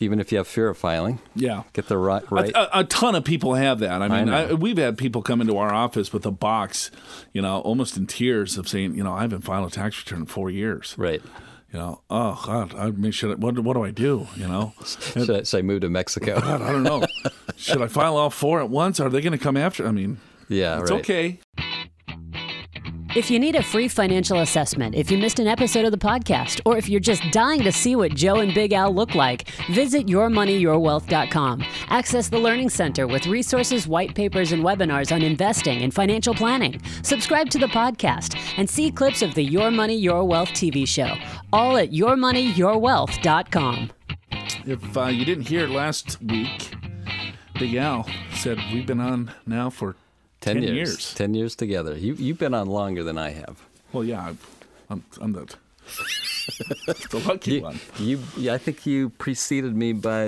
[0.01, 1.21] even if you have fear of filing.
[1.35, 2.23] yeah Get the right.
[2.31, 2.51] right.
[2.55, 4.03] A, a ton of people have that.
[4.03, 4.37] I mean, know.
[4.51, 6.91] I we've had people come into our office with a box,
[7.33, 10.21] you know, almost in tears of saying, you know, I haven't filed a tax return
[10.21, 10.95] in four years.
[10.97, 11.23] right.
[11.73, 14.29] You know, oh God, I mean, should I, what, what do I do?
[14.37, 16.39] You know, Should I, should I move to Mexico?
[16.39, 17.03] God, I don't know.
[17.57, 19.01] should I file all four at once?
[19.01, 19.87] Are they going to come after?
[19.89, 20.19] I mean,
[20.51, 21.01] yeah, it's right.
[21.01, 21.39] okay.
[23.15, 26.63] If you need a free financial assessment, if you missed an episode of the podcast,
[26.65, 30.07] or if you're just dying to see what Joe and Big Al look like, visit
[30.07, 31.63] yourmoneyyourwealth.com.
[31.89, 36.81] Access the Learning Center with resources, white papers, and webinars on investing and financial planning.
[37.03, 41.15] Subscribe to the podcast and see clips of the Your Money, Your Wealth TV show,
[41.53, 43.91] all at yourmoneyyourwealth.com.
[44.65, 46.75] If uh, you didn't hear last week,
[47.59, 49.97] Big Al said we've been on now for
[50.43, 50.75] 10, 10 years.
[50.75, 51.15] years.
[51.15, 51.97] 10 years together.
[51.97, 53.57] You, you've been on longer than I have.
[53.93, 54.39] Well, yeah, I'm,
[54.91, 55.47] I'm, I'm the,
[57.11, 57.81] the lucky You, one.
[57.99, 60.25] you, yeah, I think you preceded me by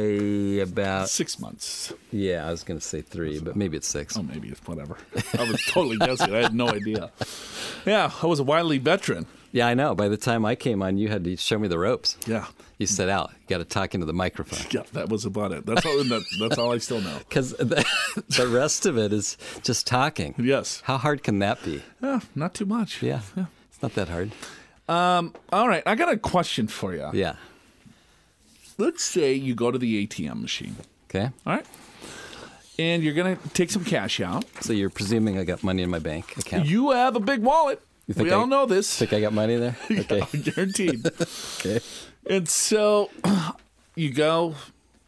[0.63, 1.93] about, Six months.
[2.13, 4.17] yeah, I was going to say three, but maybe it's six.
[4.17, 4.97] Oh, maybe it's whatever.
[5.39, 6.35] I was totally guessing.
[6.35, 7.11] I had no idea.
[7.87, 9.27] Yeah, I was a wily veteran.
[9.55, 9.95] Yeah, I know.
[9.95, 12.17] By the time I came on, you had to show me the ropes.
[12.27, 12.47] Yeah.
[12.79, 13.31] You said out.
[13.43, 14.67] You got to talk into the microphone.
[14.73, 15.65] Yeah, that was about it.
[15.65, 15.97] That's all.
[15.97, 17.19] that, that's all I still know.
[17.29, 17.85] Because the,
[18.37, 20.35] the rest of it is just talking.
[20.39, 20.83] Yes.
[20.87, 21.85] How hard can that be?
[22.03, 23.01] Yeah, not too much.
[23.01, 23.21] Yeah.
[23.37, 24.33] It's not that hard.
[24.89, 27.09] Um, all right, I got a question for you.
[27.13, 27.37] Yeah.
[28.77, 30.75] Let's say you go to the ATM machine.
[31.09, 31.31] Okay.
[31.47, 31.67] All right.
[32.77, 34.45] And you're gonna take some cash out.
[34.63, 36.67] So you're presuming I got money in my bank account.
[36.67, 37.81] You have a big wallet.
[38.07, 38.97] You think We I- all know this.
[38.99, 39.77] Think I got money there?
[39.91, 40.23] Okay.
[40.39, 41.07] Guaranteed.
[41.61, 41.81] okay.
[42.29, 43.11] and so
[43.97, 44.55] you go,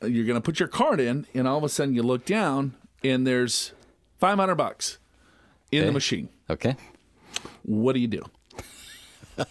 [0.02, 3.26] you're gonna put your card in, and all of a sudden you look down, and
[3.26, 3.72] there's
[4.20, 4.98] 500 bucks
[5.72, 6.28] in the machine.
[6.48, 6.76] Okay.
[7.62, 8.24] What do you do?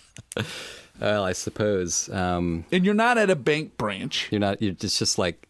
[1.00, 4.30] Well, I suppose um, And you're not at a bank branch.
[4.32, 4.62] you're not.
[4.62, 5.46] You're just just like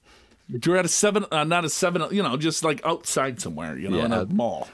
[0.49, 3.88] You're at a seven, uh, not a seven, you know, just like outside somewhere, you
[3.89, 4.21] know, in Yeah.
[4.21, 4.67] a mall.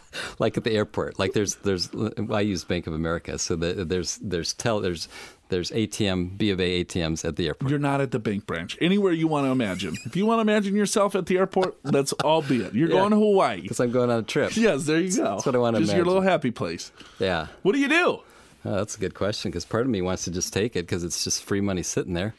[0.38, 1.18] like at the airport.
[1.18, 1.90] Like there's there's
[2.30, 5.08] I use Bank of America, so the, there's there's tell there's
[5.48, 7.70] there's ATM B of A ATMs at the airport.
[7.70, 8.78] You're not at the bank branch.
[8.80, 9.96] Anywhere you want to imagine.
[10.06, 12.74] If you want to imagine yourself at the airport, let's all be it.
[12.74, 12.96] You're Yeah.
[12.96, 13.60] going to Hawaii.
[13.60, 14.56] Because I'm going on a trip.
[14.56, 15.24] Yes, there you go.
[15.24, 16.90] That's what I wanna Just your little happy place.
[17.18, 17.48] Yeah.
[17.62, 18.20] What do you do?
[18.64, 21.02] Oh, that's a good question because part of me wants to just take it because
[21.04, 22.34] it's just free money sitting there.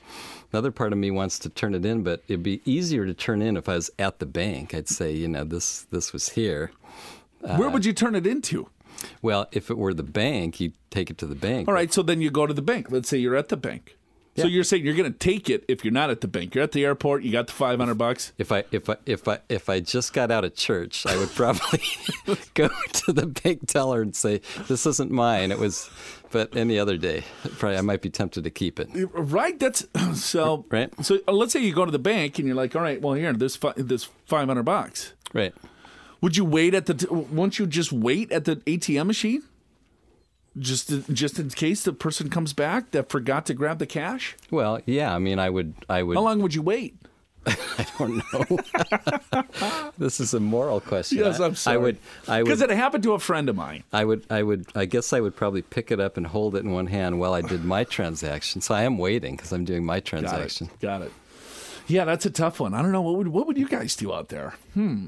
[0.53, 3.41] Another part of me wants to turn it in, but it'd be easier to turn
[3.41, 4.73] in if I was at the bank.
[4.73, 6.71] I'd say, you know, this this was here.
[7.43, 8.69] Uh, Where would you turn it into?
[9.21, 11.67] Well, if it were the bank, you'd take it to the bank.
[11.67, 12.87] All right, so then you go to the bank.
[12.89, 13.97] Let's say you're at the bank.
[14.35, 16.55] So you're saying you're going to take it if you're not at the bank.
[16.55, 17.23] You're at the airport.
[17.23, 18.33] You got the 500 bucks.
[18.37, 21.29] If I if I if I if I just got out of church, I would
[21.35, 21.83] probably
[22.55, 25.51] go to the bank teller and say, "This isn't mine.
[25.51, 25.89] It was."
[26.31, 27.23] But any other day,
[27.59, 28.89] probably I might be tempted to keep it.
[29.13, 29.59] Right.
[29.59, 30.65] That's so.
[30.71, 30.91] Right.
[31.05, 33.13] So uh, let's say you go to the bank and you're like, all right, well
[33.13, 35.13] here, this fi- this 500 bucks.
[35.31, 35.53] Right.
[36.23, 36.93] Would you wait at the?
[36.93, 39.43] T- won't you just wait at the ATM machine?
[40.57, 44.35] Just just in case the person comes back that forgot to grab the cash.
[44.49, 45.13] Well, yeah.
[45.13, 45.73] I mean, I would.
[45.89, 46.15] I would.
[46.15, 46.95] How long would you wait?
[47.45, 49.43] I don't know.
[49.97, 51.17] this is a moral question.
[51.17, 51.75] Yes, I- I'm sorry.
[51.75, 51.97] I would.
[52.29, 52.71] I Because would.
[52.71, 53.83] it happened to a friend of mine.
[53.91, 54.25] I would.
[54.29, 54.65] I would.
[54.75, 57.33] I guess I would probably pick it up and hold it in one hand while
[57.33, 58.61] I did my transaction.
[58.61, 60.67] So I am waiting because I'm doing my transaction.
[60.67, 60.79] Got it.
[60.81, 61.11] Got it.
[61.87, 62.73] Yeah, that's a tough one.
[62.73, 64.53] I don't know what would what would you guys do out there?
[64.73, 65.07] Hmm.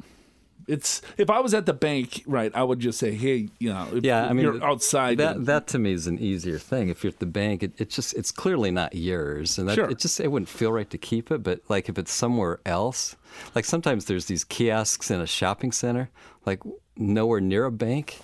[0.67, 2.51] It's if I was at the bank, right?
[2.55, 5.17] I would just say, hey, you know, if Yeah, I mean, you're outside.
[5.19, 6.89] That and- that to me is an easier thing.
[6.89, 9.89] If you're at the bank, it, it just it's clearly not yours, and that, Sure.
[9.89, 11.43] it just it wouldn't feel right to keep it.
[11.43, 13.15] But like if it's somewhere else,
[13.53, 16.09] like sometimes there's these kiosks in a shopping center,
[16.45, 16.61] like
[16.97, 18.19] nowhere near a bank.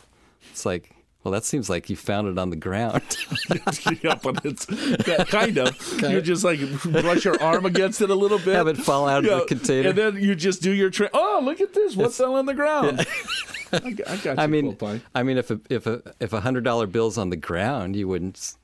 [0.52, 3.02] It's like, well, that seems like you found it on the ground.
[4.02, 5.78] yeah, but it's that kind of.
[6.12, 9.24] You just like brush your arm against it a little bit, Have it fall out
[9.26, 9.90] of the container.
[9.90, 11.12] and then you just do your trick.
[11.14, 11.96] Oh, look at this!
[11.96, 13.06] What's on the ground?
[13.72, 14.44] I, got- I got you.
[14.44, 14.78] I mean,
[15.16, 18.08] I mean, if a, if a if a hundred dollar bill's on the ground, you
[18.08, 18.56] wouldn't.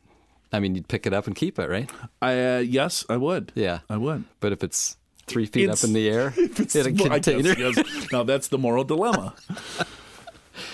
[0.51, 1.89] I mean, you'd pick it up and keep it, right?
[2.21, 3.51] I uh, yes, I would.
[3.53, 3.79] Yeah.
[3.89, 4.23] I would.
[4.39, 8.11] But if it's three feet It's- up in the air It's in a container, yes.
[8.11, 9.35] Now that's the moral dilemma.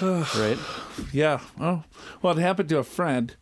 [0.01, 0.57] Right?
[1.11, 1.39] Yeah.
[1.59, 1.83] Oh,
[2.21, 3.35] well, it happened to a friend,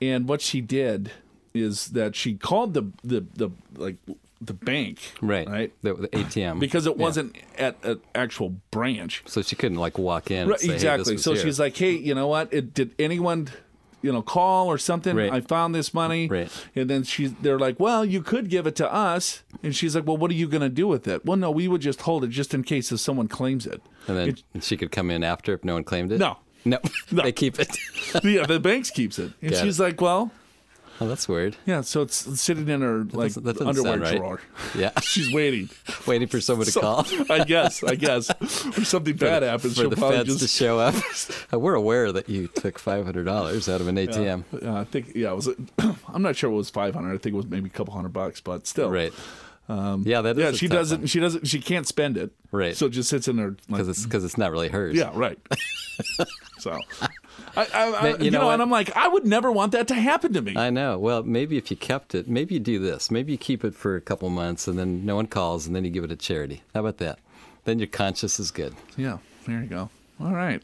[0.00, 1.10] and what she did
[1.52, 3.96] is that she called the the the like
[4.40, 5.48] the bank, Right.
[5.48, 6.58] right, The, the ATM.
[6.60, 9.22] because it wasn't at an actual branch.
[9.26, 10.38] So she couldn't like walk in.
[10.42, 11.14] And Right, say, "Hey, exactly.
[11.14, 12.52] was so here." she's like, "Hey, you know what?
[12.52, 13.48] It, did anyone,
[14.04, 15.16] you know, call or something?
[15.16, 15.32] Right.
[15.32, 16.50] I found this money." Right.
[16.76, 20.06] And then she's, they're like, "Well, you could give it to us." And she's like,
[20.06, 22.22] "Well, what are you going to do with it?" Well, no, we would just hold
[22.24, 23.80] it just in case if someone claims it.
[24.06, 26.18] and then It- and she could come in after if no one claimed it.
[26.18, 26.36] No.
[26.64, 26.78] no,
[27.10, 27.22] No.
[27.24, 27.76] they keep it.
[28.24, 29.32] yeah, the banks keeps it.
[29.42, 29.82] And Got she's it.
[29.82, 30.30] like, "Well,
[31.00, 31.56] oh, that's weird.
[31.66, 34.16] yeah." So it's sitting in her like doesn't- that doesn't underwear right.
[34.16, 34.40] drawer.
[34.74, 35.68] Yeah, She's waiting.
[36.06, 37.06] waiting for someone to So- call.
[37.30, 37.82] I guess.
[37.84, 38.30] I guess.
[38.40, 40.94] If something bad happens, for she'll the feds to show up.
[41.52, 44.44] We're aware that you took five hundred dollars out of an ATM.
[44.62, 45.48] Yeah, I think yeah, it was.
[46.08, 47.08] I'm not sure it was 500.
[47.08, 48.90] I think it was maybe a couple hundred bucks, but still.
[48.90, 49.12] Right.
[49.68, 50.38] yeah, that is.
[50.38, 50.98] Um, Yeah, she doesn't.
[51.00, 51.46] one, She doesn't.
[51.48, 52.30] She can't spend it.
[52.52, 52.76] Right.
[52.76, 53.50] So it just sits in her.
[53.50, 54.94] Like, because it's because it's not really hers.
[54.96, 55.10] yeah.
[55.14, 55.38] Right.
[56.58, 56.78] so,
[57.56, 58.62] I, I, I you, you know, know and?
[58.62, 60.56] I'm like, I would never want that to happen to me.
[60.56, 60.98] I know.
[60.98, 63.10] Well, maybe if you kept it, maybe you do this.
[63.10, 65.84] Maybe you keep it for a couple months and then no one calls and then
[65.84, 66.62] you give it to charity.
[66.74, 67.18] How about that?
[67.64, 68.74] Then your conscience is good.
[68.96, 69.18] yeah.
[69.46, 69.90] There you go.
[70.20, 70.62] All right.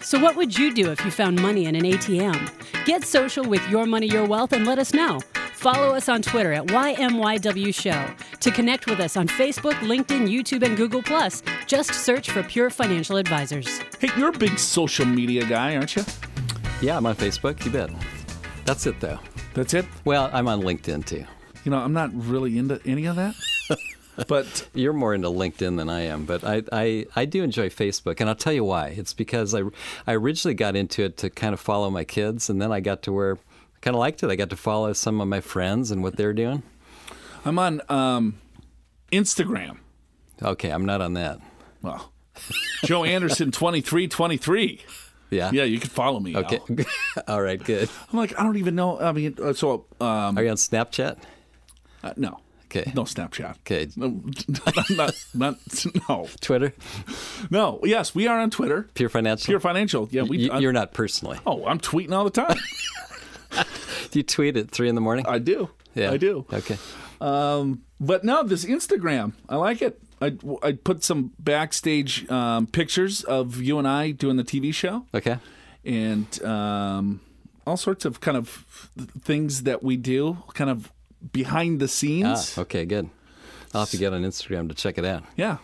[0.00, 2.84] So, what would you do if you found money in an ATM?
[2.84, 5.20] Get social with Your Money, Your Wealth and let us know.
[5.64, 8.14] Follow us on Twitter at YMYW Show.
[8.40, 11.00] To connect with us on Facebook, LinkedIn, YouTube, and Google,
[11.66, 13.78] just search for Pure Financial Advisors.
[13.98, 16.04] Hey, you're a big social media guy, aren't you?
[16.82, 17.64] Yeah, I'm on Facebook.
[17.64, 17.88] You bet.
[18.66, 19.18] That's it though.
[19.54, 19.86] That's it.
[20.04, 21.24] Well, I'm on LinkedIn too.
[21.64, 23.34] You know, I'm not really into any of that.
[24.28, 28.20] but You're more into LinkedIn than I am, but I, I, I do enjoy Facebook,
[28.20, 28.88] and I'll tell you why.
[28.88, 29.62] It's because I,
[30.06, 33.00] I originally got into it to kind of follow my kids, and then I got
[33.04, 33.38] to where I
[33.84, 34.30] kind of liked it.
[34.30, 36.62] I got to follow some of my friends and what they're doing.
[37.44, 38.38] I'm on um,
[39.12, 39.76] Instagram.
[40.42, 41.38] Okay, I'm not on that.
[41.82, 42.10] Well,
[42.84, 44.80] Joe Anderson twenty three twenty three.
[45.30, 45.50] Yeah.
[45.52, 46.34] Yeah, you can follow me.
[46.36, 46.60] Okay.
[47.28, 47.62] All right.
[47.62, 47.90] Good.
[48.12, 49.00] I'm like, I don't even know.
[49.00, 51.18] I mean, uh, so um, Are you on Snapchat?
[52.04, 52.92] uh, no, Okay.
[52.94, 53.56] no Snapchat.
[53.60, 53.88] Okay.
[53.96, 54.22] No,
[54.96, 55.56] not, not,
[56.08, 56.72] no, Twitter,
[57.50, 57.80] no.
[57.84, 58.88] Yes, we are on Twitter.
[58.94, 59.46] Pure Financial.
[59.46, 60.08] Pure Financial.
[60.10, 60.50] Yeah, we.
[60.60, 61.38] You're not personally.
[61.46, 62.56] oh, I'm tweeting all the time.
[64.10, 65.26] Do you tweet at three in the morning?
[65.26, 65.70] I do.
[65.94, 66.10] yeah.
[66.10, 66.46] I do.
[66.52, 66.76] Okay.
[67.20, 70.00] But no, this Instagram, I like it.
[70.20, 75.06] I, I put some backstage um, pictures of you and I doing the TV show.
[75.14, 75.38] Okay.
[75.84, 77.20] and um,
[77.66, 78.90] all sorts of kind of
[79.22, 80.92] things that we do, kind of
[81.32, 82.58] behind the Ah, scenes.
[82.58, 82.84] okay.
[82.84, 83.08] Good.
[83.72, 85.24] I'll have to get on Instagram to check it out.
[85.36, 85.56] Yeah,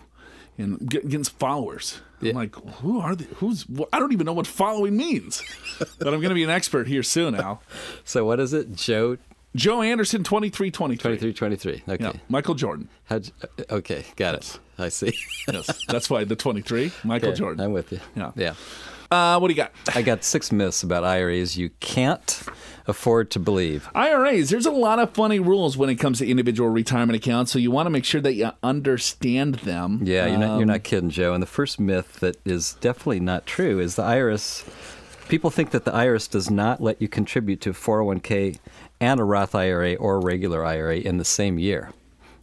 [0.59, 2.01] and get, getting some followers.
[2.21, 2.31] Yeah.
[2.31, 3.25] I'm like, who are they?
[3.37, 3.65] Who's?
[3.65, 5.43] wh- I don't even know what following means.
[5.79, 7.63] but I'm going to be an expert here soon, Al.
[8.05, 8.75] So what is it?
[8.75, 9.17] Joe
[9.57, 10.97] Joe Anderson, 2323.
[11.33, 11.95] 2323.
[11.95, 12.05] Okay.
[12.05, 12.89] Yeah, Michael Jordan.
[13.05, 14.05] How'd uh, okay.
[14.17, 14.59] Got it.
[14.79, 15.13] I see.
[15.53, 16.93] Yes, that's why the 23.
[17.05, 17.65] Michael Okay, Jordan.
[17.65, 18.01] I'm with you.
[18.15, 18.31] Yeah.
[18.37, 18.55] Yeah.
[19.11, 19.73] Uh, what do you got?
[19.97, 22.43] I got six myths about IRAs you can't
[22.87, 23.89] afford to believe.
[23.95, 27.59] IRAs, there's a lot of funny rules when it comes to individual retirement accounts, so
[27.59, 30.01] you want to make sure that you understand them.
[30.03, 31.35] Yeah, you're not, you're Um, not kidding, Joe.
[31.35, 34.69] And the first myth that is definitely not true is the IRS.
[35.29, 38.59] People think that the IRS does not let you contribute to 401k
[39.01, 41.91] and a Roth IRA or a regular IRA in the same year.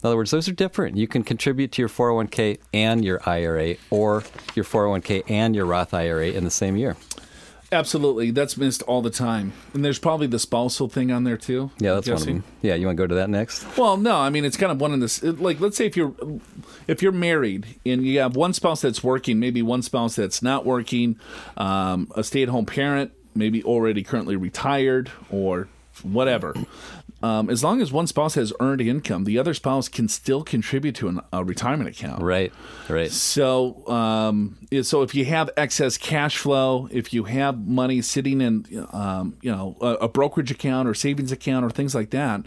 [0.01, 0.95] In other words, those are different.
[0.95, 4.23] You can contribute to your 401k and your IRA or
[4.55, 6.95] your 401k and your Roth IRA in the same year.
[7.71, 9.51] Absolutely, that's missed all the time.
[9.73, 11.71] And there's probably the spousal thing on there too.
[11.79, 12.43] Yeah, that's one of them.
[12.61, 13.65] Yeah, you want to go to that next?
[13.77, 15.21] Well, no, I mean it's kind of one in this.
[15.21, 16.15] Like, let's say if you're
[16.87, 20.65] if you're married and you have one spouse that's working, maybe one spouse that's not
[20.65, 21.19] working,
[21.57, 25.67] um, a stay-at-home parent, maybe already currently retired or
[26.03, 26.53] whatever.
[27.23, 30.95] Um, as long as one spouse has earned income, the other spouse can still contribute
[30.95, 32.21] to an, a retirement account.
[32.21, 32.53] Right,
[32.89, 33.09] right.
[33.11, 38.87] So, um, so if you have excess cash flow, if you have money sitting in,
[38.91, 42.45] um, you know, a, a brokerage account or savings account or things like that,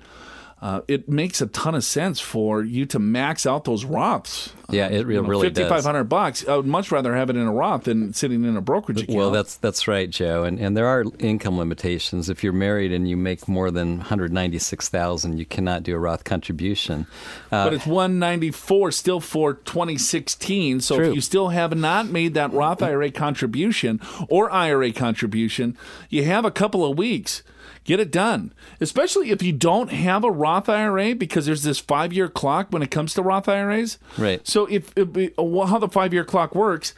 [0.62, 4.52] uh, it makes a ton of sense for you to max out those Roths.
[4.68, 5.58] Yeah, it re- really does.
[5.58, 6.46] Fifty five hundred bucks.
[6.46, 9.16] I would much rather have it in a Roth than sitting in a brokerage account.
[9.16, 10.44] Well, that's that's right, Joe.
[10.44, 12.28] And and there are income limitations.
[12.28, 17.06] If you're married and you make more than 196,000, you cannot do a Roth contribution.
[17.50, 20.80] Uh, but it's 194 still for 2016.
[20.80, 21.08] So True.
[21.08, 25.76] if you still have not made that Roth IRA contribution or IRA contribution,
[26.10, 27.42] you have a couple of weeks.
[27.84, 32.12] Get it done, especially if you don't have a Roth IRA because there's this five
[32.12, 33.98] year clock when it comes to Roth IRAs.
[34.18, 34.46] Right.
[34.46, 36.94] So if, if uh, how the five year clock works,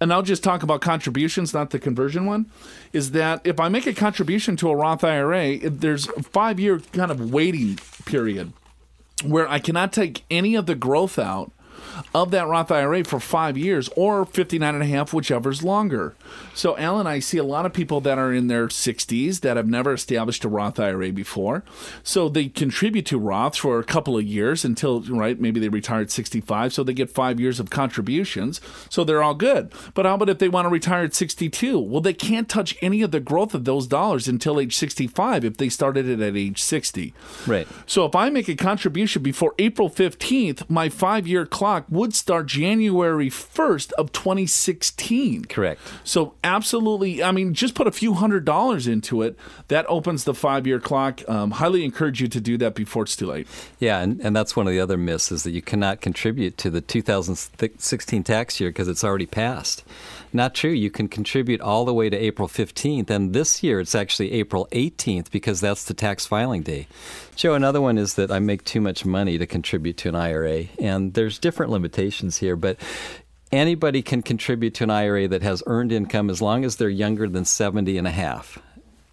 [0.00, 2.50] and I'll just talk about contributions, not the conversion one,
[2.92, 6.78] is that if I make a contribution to a Roth IRA, there's a five year
[6.78, 8.52] kind of waiting period
[9.24, 11.52] where I cannot take any of the growth out
[12.14, 16.14] of that Roth IRA for five years or 59 and a half, whichever's longer.
[16.54, 19.68] So, Alan, I see a lot of people that are in their 60s that have
[19.68, 21.64] never established a Roth IRA before.
[22.02, 26.02] So they contribute to Roths for a couple of years until, right, maybe they retire
[26.02, 26.72] at 65.
[26.72, 28.60] So they get five years of contributions.
[28.88, 29.72] So they're all good.
[29.94, 31.78] But how about if they want to retire at 62?
[31.78, 35.56] Well, they can't touch any of the growth of those dollars until age 65 if
[35.56, 37.14] they started it at age 60.
[37.46, 37.66] right.
[37.86, 42.46] So if I make a contribution before April 15th, my five year clock would start
[42.46, 45.44] January 1st of 2016.
[45.46, 45.80] Correct.
[46.04, 49.36] So absolutely, I mean, just put a few hundred dollars into it.
[49.68, 51.26] That opens the five year clock.
[51.28, 53.46] Um, highly encourage you to do that before it's too late.
[53.78, 56.70] Yeah, and, and that's one of the other myths is that you cannot contribute to
[56.70, 59.84] the 2016 tax year because it's already passed.
[60.32, 60.70] Not true.
[60.70, 64.68] You can contribute all the way to April 15th, and this year it's actually April
[64.70, 66.86] 18th because that's the tax filing day.
[67.40, 70.66] Joe, another one is that I make too much money to contribute to an IRA,
[70.78, 72.76] and there's different limitations here, but
[73.50, 77.26] anybody can contribute to an IRA that has earned income as long as they're younger
[77.26, 78.58] than 70 and a half.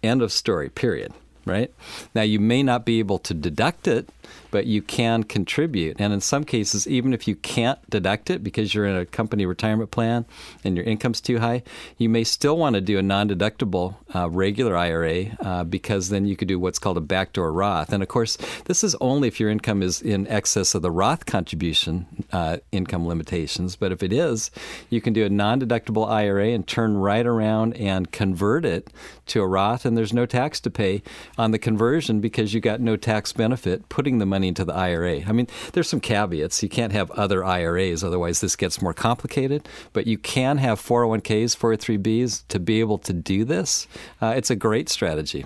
[0.02, 1.14] End of story, period.
[1.46, 1.72] Right?
[2.14, 4.10] Now, you may not be able to deduct it,
[4.50, 5.96] but you can contribute.
[5.98, 9.46] And in some cases, even if you can't deduct it because you're in a company
[9.46, 10.24] retirement plan
[10.64, 11.62] and your income's too high,
[11.96, 16.26] you may still want to do a non deductible uh, regular IRA uh, because then
[16.26, 17.92] you could do what's called a backdoor Roth.
[17.92, 21.26] And of course, this is only if your income is in excess of the Roth
[21.26, 23.76] contribution uh, income limitations.
[23.76, 24.50] But if it is,
[24.90, 28.92] you can do a non deductible IRA and turn right around and convert it
[29.26, 31.02] to a Roth, and there's no tax to pay
[31.36, 34.74] on the conversion because you got no tax benefit putting putting the money into the
[34.74, 35.22] IRA.
[35.26, 36.62] I mean, there's some caveats.
[36.62, 39.68] You can't have other IRAs, otherwise this gets more complicated.
[39.92, 43.86] But you can have 401ks, 403bs to be able to do this.
[44.20, 45.44] Uh, it's a great strategy.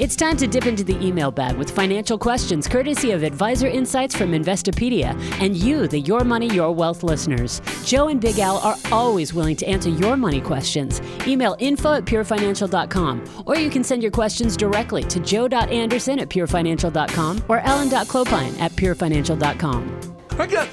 [0.00, 4.14] It's time to dip into the email bag with financial questions courtesy of Advisor Insights
[4.14, 7.60] from Investopedia and you, the Your Money, Your Wealth listeners.
[7.84, 11.02] Joe and Big Al are always willing to answer your money questions.
[11.26, 17.44] Email info at purefinancial.com or you can send your questions directly to joe.anderson at purefinancial.com
[17.48, 20.16] or alan.clopine at purefinancial.com.
[20.38, 20.68] I got.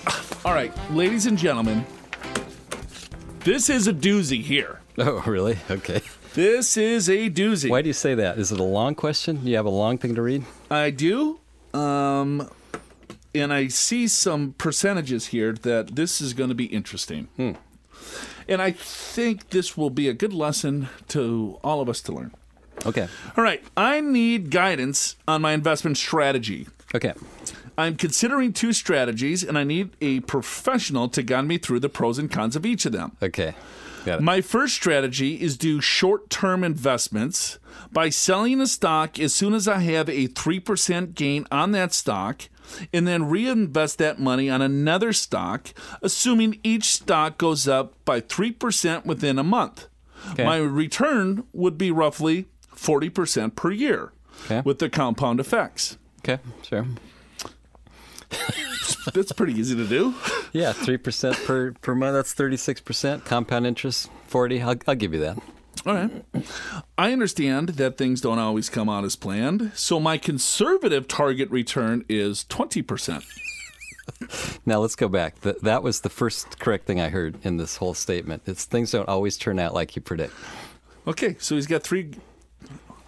[0.46, 1.86] All right, ladies and gentlemen,
[3.42, 4.80] this is a doozy here.
[4.98, 5.60] Oh, really?
[5.70, 6.02] Okay.
[6.34, 7.70] This is a doozy.
[7.70, 8.38] Why do you say that?
[8.38, 9.46] Is it a long question?
[9.46, 10.44] You have a long thing to read?
[10.70, 11.40] I do.
[11.74, 12.50] Um,
[13.34, 17.28] and I see some percentages here that this is going to be interesting.
[17.36, 17.52] Hmm.
[18.48, 22.34] And I think this will be a good lesson to all of us to learn.
[22.86, 23.08] Okay.
[23.36, 26.68] All right, I need guidance on my investment strategy.
[26.96, 27.14] Okay.
[27.78, 32.18] I'm considering two strategies, and I need a professional to guide me through the pros
[32.18, 33.18] and cons of each of them.
[33.22, 33.56] Okay.
[34.08, 34.24] Got it.
[34.24, 37.60] My first strategy is do short term investments
[37.92, 42.44] by selling a stock as soon as I have a 3% gain on that stock
[42.94, 49.06] and then reinvest that money on another stock, assuming each stock goes up by 3%
[49.06, 49.88] within a month.
[50.32, 50.44] Okay.
[50.46, 54.12] My return would be roughly 40% per year
[54.46, 54.62] Okay.
[54.64, 55.98] with the compound effects.
[56.20, 56.40] okay.
[56.62, 56.86] Sure.
[59.14, 60.14] That's pretty easy to do.
[60.54, 62.14] Yeah, three percent per per month.
[62.16, 64.10] That's thirty six percent compound interest.
[64.28, 64.62] Forty.
[64.62, 65.38] I'll, I'll give you that.
[65.86, 66.26] All right.
[66.98, 72.06] I understand that things don't always come out as planned, so my conservative target return
[72.10, 73.24] is 20%.
[74.66, 75.42] Now let's go back.
[75.42, 78.44] Th- that was the first correct thing I heard in this whole statement.
[78.46, 80.34] It's things don't always turn out like you predict.
[81.06, 82.14] Okay, so he's got three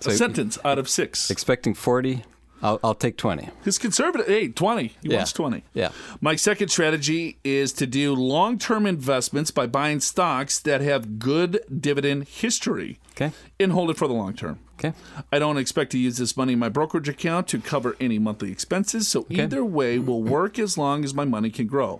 [0.01, 1.31] So a sentence out of six.
[1.31, 2.23] expecting forty.
[2.61, 3.49] I'll, I'll take twenty.
[3.63, 4.87] His conservative, hey, 20.
[4.87, 5.17] He Yeah.
[5.17, 5.63] wants 20.
[5.73, 5.89] Yeah.
[6.19, 11.61] My second strategy is to do long term investments by buying stocks that have good
[11.79, 13.31] dividend history Okay.
[13.59, 14.59] and hold it for the long term.
[14.77, 14.93] Okay.
[15.31, 18.51] I don't expect to use this money in my brokerage account to cover any monthly
[18.51, 21.99] expenses, so either way will work as long as my money can grow.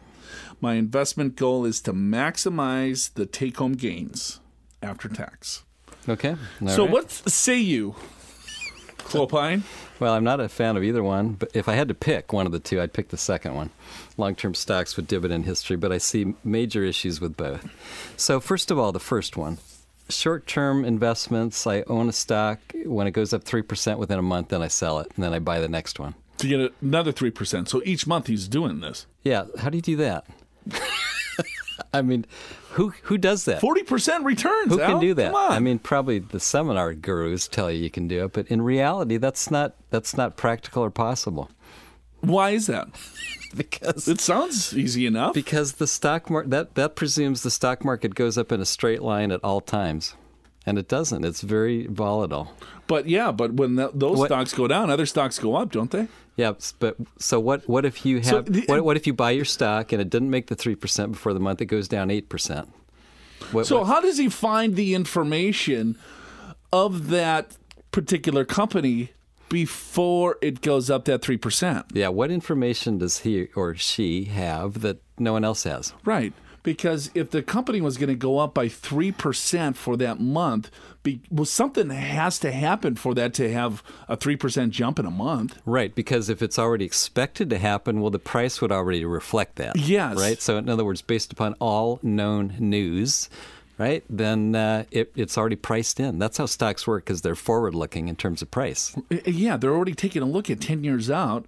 [0.61, 4.39] My investment goal is to maximize the take home gains
[4.81, 5.63] after tax.
[6.07, 6.35] Okay.
[6.61, 6.91] All so, right.
[6.91, 7.95] what say you,
[9.09, 9.63] Clopine?
[9.99, 12.45] Well, I'm not a fan of either one, but if I had to pick one
[12.45, 13.71] of the two, I'd pick the second one
[14.17, 17.67] long term stocks with dividend history, but I see major issues with both.
[18.17, 19.57] So, first of all, the first one
[20.09, 21.65] short term investments.
[21.65, 22.59] I own a stock.
[22.85, 25.39] When it goes up 3% within a month, then I sell it, and then I
[25.39, 26.15] buy the next one.
[26.37, 27.67] To get another 3%.
[27.67, 29.05] So, each month he's doing this.
[29.23, 30.25] Yeah, how do you do that?
[31.93, 32.25] I mean,
[32.71, 33.61] who who does that?
[33.61, 34.73] 40% returns.
[34.73, 34.87] Who Al?
[34.91, 35.31] can do that?
[35.33, 35.51] Come on.
[35.51, 39.17] I mean, probably the seminar gurus tell you you can do it, but in reality,
[39.17, 41.49] that's not that's not practical or possible
[42.21, 42.87] why is that?
[43.55, 45.33] because It sounds easy enough.
[45.33, 49.01] because the stock market that that presumes the stock market goes up in a straight
[49.01, 50.15] line at all times,
[50.69, 51.25] and it doesn't.
[51.25, 52.53] It's very volatile.
[52.87, 55.91] But yeah, but when th those What- stocks go down, other stocks go up, don't
[55.91, 56.07] they?
[56.37, 57.67] Yeah, but so what?
[57.67, 58.25] What if you have?
[58.25, 60.75] So the- what, what if you buy your stock and it didn't make the three
[60.75, 61.59] percent before the month?
[61.61, 62.69] It goes down eight percent.
[63.51, 65.97] What, So what- how does he find the information
[66.71, 67.57] of that
[67.91, 69.09] particular company
[69.49, 71.85] before it goes up that 3%?
[71.93, 75.93] yeah, what information does he or she have that no one else has?
[76.05, 76.33] Right.
[76.63, 80.69] Because if the company was going to go up by 3% for that month,
[81.03, 85.11] be, well, something has to happen for that to have a 3% jump in a
[85.11, 85.57] month.
[85.65, 89.77] Right, because if it's already expected to happen, well, the price would already reflect that.
[89.77, 90.17] Yes.
[90.17, 90.41] Right.
[90.41, 93.29] So, in other words, based upon all known news,
[93.77, 96.19] right, then uh, it, it's already priced in.
[96.19, 98.95] That's how stocks work, because they're forward-looking in terms of price.
[99.09, 101.45] Uh, Yeah, they're already taking a look at 10 years out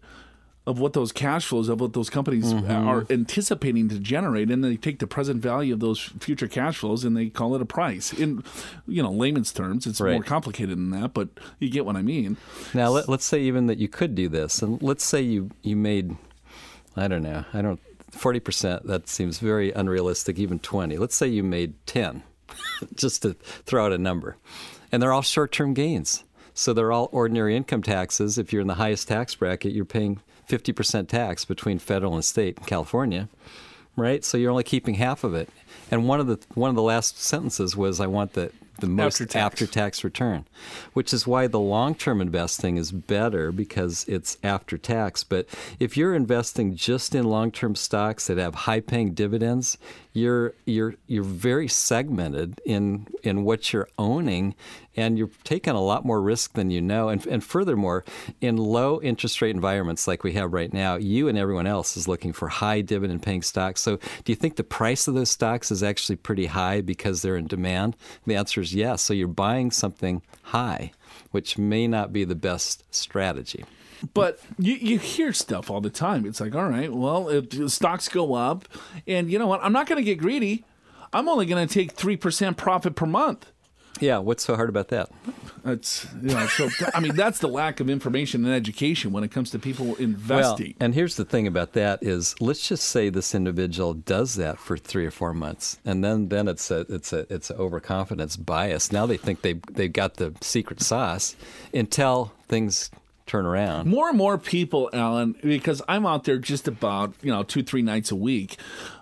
[0.68, 2.88] of what those cash flows of what those companies Mm-hmm.
[2.88, 7.04] are anticipating to generate and they take the present value of those future cash flows
[7.04, 8.44] and they call it a price in
[8.88, 12.38] you know layman's terms it's more complicated than that but you get what i mean
[12.76, 15.76] Now, let, let's say even that you could do this, and let's say you you
[15.76, 16.16] made,
[16.96, 17.80] I don't know, I don't,
[18.12, 18.86] forty percent.
[18.86, 20.38] That seems very unrealistic.
[20.38, 20.98] Even twenty.
[20.98, 22.22] Let's say you made ten,
[22.96, 23.34] just to
[23.66, 24.38] throw out a number,
[24.92, 26.24] and they're all short-term gains.
[26.54, 28.38] So they're all ordinary income taxes.
[28.38, 30.20] If you're in the highest tax bracket, you're paying
[30.52, 33.30] fifty percent tax between federal and state in California,
[33.96, 34.24] right?
[34.26, 35.48] So you're only keeping half of it.
[35.90, 39.22] And one of the one of the last sentences was, "I want the the most
[39.22, 39.36] After tax.
[39.36, 40.46] after tax return,
[40.94, 45.24] which is why the long term investing is better because it's after tax.
[45.24, 45.48] But
[45.80, 49.78] if you're investing just in long term stocks that have high paying dividends,
[50.14, 54.56] you're you're you're very segmented in in what you're owning
[54.98, 57.08] and you're taking a lot more risk than you know.
[57.10, 58.04] And, and furthermore
[58.42, 62.08] in low interest rate environments like we have right now you and everyone else is
[62.08, 63.82] looking for high dividend paying stocks.
[63.82, 67.38] So do you think the price of those stocks is actually pretty high because they're
[67.38, 67.96] in demand?
[68.26, 69.02] The answer is yes.
[69.02, 70.92] So you're buying something high
[71.32, 73.66] which may not be the best strategy
[74.14, 76.26] But you, you hear stuff all the time.
[76.26, 78.68] It's like, all right, well, if stocks go up,
[79.08, 79.64] and you know what?
[79.64, 80.66] I'm not going to get greedy.
[81.14, 83.52] I'm only going to take 3% profit per month.
[84.00, 85.12] yeah what's so hard about that
[85.64, 89.30] That's, you know, so, I mean, that's the lack of information and education when it
[89.30, 90.74] comes to people Well, investing.
[90.80, 94.78] and here's the thing about that is let's just say this individual does that for
[94.78, 98.92] three or four months, and then then it's a it's a it's an overconfidence bias.
[98.92, 101.36] Now they think they they've got the secret sauce
[101.74, 102.90] until things
[103.32, 103.88] turn around.
[103.88, 107.82] more and more people, Alan, because I'm out there just about you know two three
[107.82, 108.58] nights a week,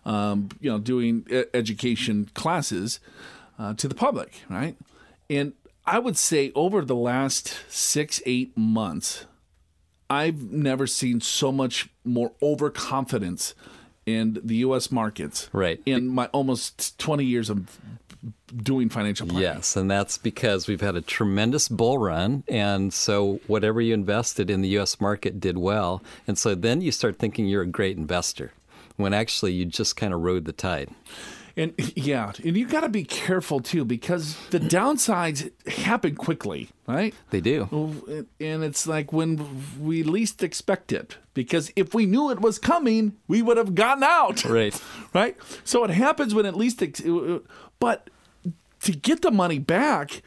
[0.06, 3.00] um, you know, doing education classes
[3.58, 4.78] uh, to the public, right?
[5.30, 5.54] And
[5.86, 9.26] I would say over the last six eight months,
[10.10, 13.56] I've never seen so much more overconfidence
[14.06, 14.92] in the U.S.
[14.92, 15.82] markets, Right.
[15.86, 17.80] In my almost 20 years of
[18.56, 19.44] doing financial planning.
[19.44, 24.50] Yes, and that's because we've had a tremendous bull run, and so whatever you invested
[24.50, 25.00] in the U.S.
[25.00, 28.52] market did well, and so then you start thinking you're a great investor,
[28.98, 30.90] when actually you just kind of rode the tide.
[31.58, 37.14] And yeah, and you got to be careful too because the downsides happen quickly, right?
[37.32, 38.26] They do.
[38.40, 43.18] And it's like when we least expect it because if we knew it was coming,
[43.28, 44.46] we would have gotten out.
[44.46, 44.80] Right.
[45.14, 45.36] Right?
[45.64, 47.40] So it happens when at least ex- uh,
[47.80, 48.10] but
[48.82, 50.22] to get the money back,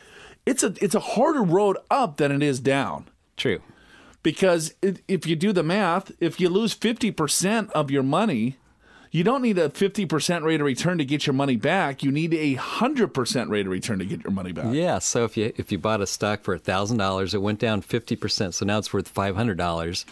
[0.46, 3.60] it's a it's a harder road up than it is down True.
[4.22, 8.56] because it, if you do the math, if you lose 50% of your money,
[9.12, 12.02] you don't need a 50% rate of return to get your money back.
[12.02, 14.72] You need a 100% rate of return to get your money back.
[14.72, 14.98] Yeah.
[14.98, 18.16] So if you if you bought a stock for thousand dollars, it went down fifty
[18.16, 20.06] percent, so now it's worth five hundred dollars.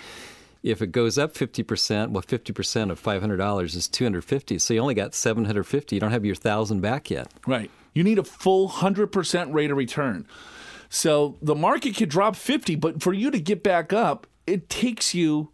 [0.62, 4.04] If it goes up fifty percent, well, fifty percent of five hundred dollars is two
[4.04, 4.58] hundred fifty.
[4.58, 5.96] So you only got seven hundred fifty.
[5.96, 7.32] You don't have your thousand back yet.
[7.46, 7.70] Right.
[7.92, 10.26] You need a full 100% rate of return.
[10.88, 15.14] So the market could drop 50, but for you to get back up, it takes
[15.14, 15.50] you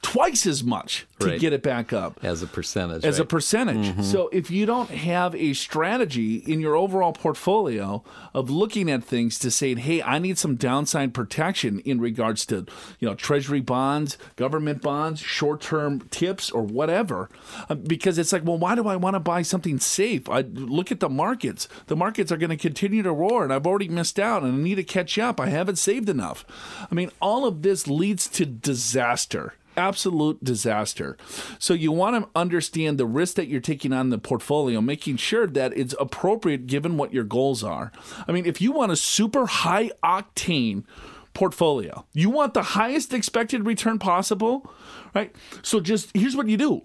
[0.00, 1.40] twice as much to Right.
[1.40, 2.20] get it back up.
[2.22, 3.04] as a percentage.
[3.04, 3.28] as a right?
[3.28, 4.04] percentage.
[4.04, 9.38] So if you don't have a strategy in your overall portfolio of looking at things
[9.40, 12.64] to say, "Hey, I need some downside protection in regards to,
[13.00, 17.28] you know, treasury bonds, government bonds, short-term tips or whatever."
[17.68, 20.28] Uh, because it's like, "Well, why do I want to buy something safe?
[20.30, 21.68] I look at the markets.
[21.88, 24.56] The markets are going to continue to roar and I've already missed out and I
[24.62, 25.40] need to catch up.
[25.40, 26.44] I haven't saved enough."
[26.90, 31.16] I mean, all of this leads to disaster absolute disaster.
[31.58, 35.46] So you want to understand the risk that you're taking on the portfolio, making sure
[35.46, 37.92] that it's appropriate given what your goals are.
[38.26, 40.84] I mean, if you want a super high octane
[41.32, 44.70] portfolio, you want the highest expected return possible,
[45.14, 45.34] right?
[45.62, 46.82] So just here's what you do.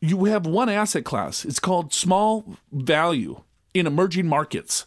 [0.00, 1.44] You have one asset class.
[1.44, 3.42] It's called small value
[3.74, 4.86] in emerging markets.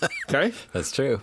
[0.28, 0.52] Okay?
[0.72, 1.20] That's true.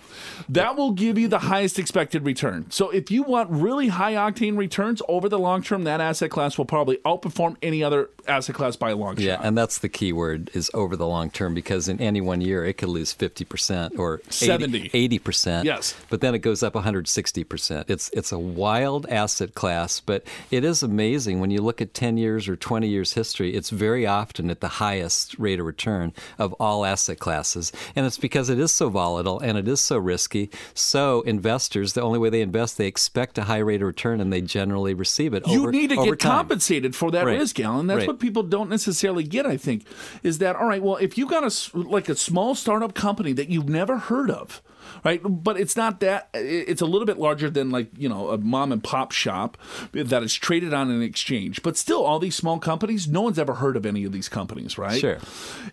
[0.49, 2.65] That will give you the highest expected return.
[2.69, 6.57] So if you want really high octane returns over the long term, that asset class
[6.57, 9.45] will probably outperform any other asset class by a long Yeah, shot.
[9.45, 12.65] and that's the key word is over the long term because in any one year
[12.65, 14.91] it could lose 50% or 70.
[14.93, 15.95] 80, percent Yes.
[16.09, 17.89] But then it goes up 160%.
[17.89, 22.17] It's it's a wild asset class, but it is amazing when you look at 10
[22.17, 26.53] years or 20 years history, it's very often at the highest rate of return of
[26.53, 27.71] all asset classes.
[27.95, 30.49] And it's because it is so volatile and it is so risky.
[30.73, 34.31] So investors, the only way they invest, they expect a high rate of return and
[34.33, 36.31] they generally receive it you over, need to get time.
[36.31, 37.37] compensated for that Right.
[37.39, 37.87] risk, Alan.
[37.87, 38.07] That's Right.
[38.07, 39.45] what people don't necessarily get.
[39.45, 39.83] I think
[40.23, 40.81] is that all right?
[40.81, 44.61] Well, if you got a like a small startup company that you've never heard of.
[45.03, 46.29] Right, but it's not that.
[46.33, 49.57] It's a little bit larger than like you know a mom and pop shop
[49.93, 51.61] that is traded on an exchange.
[51.63, 54.77] But still, all these small companies, no one's ever heard of any of these companies,
[54.77, 54.99] right?
[54.99, 55.17] Sure.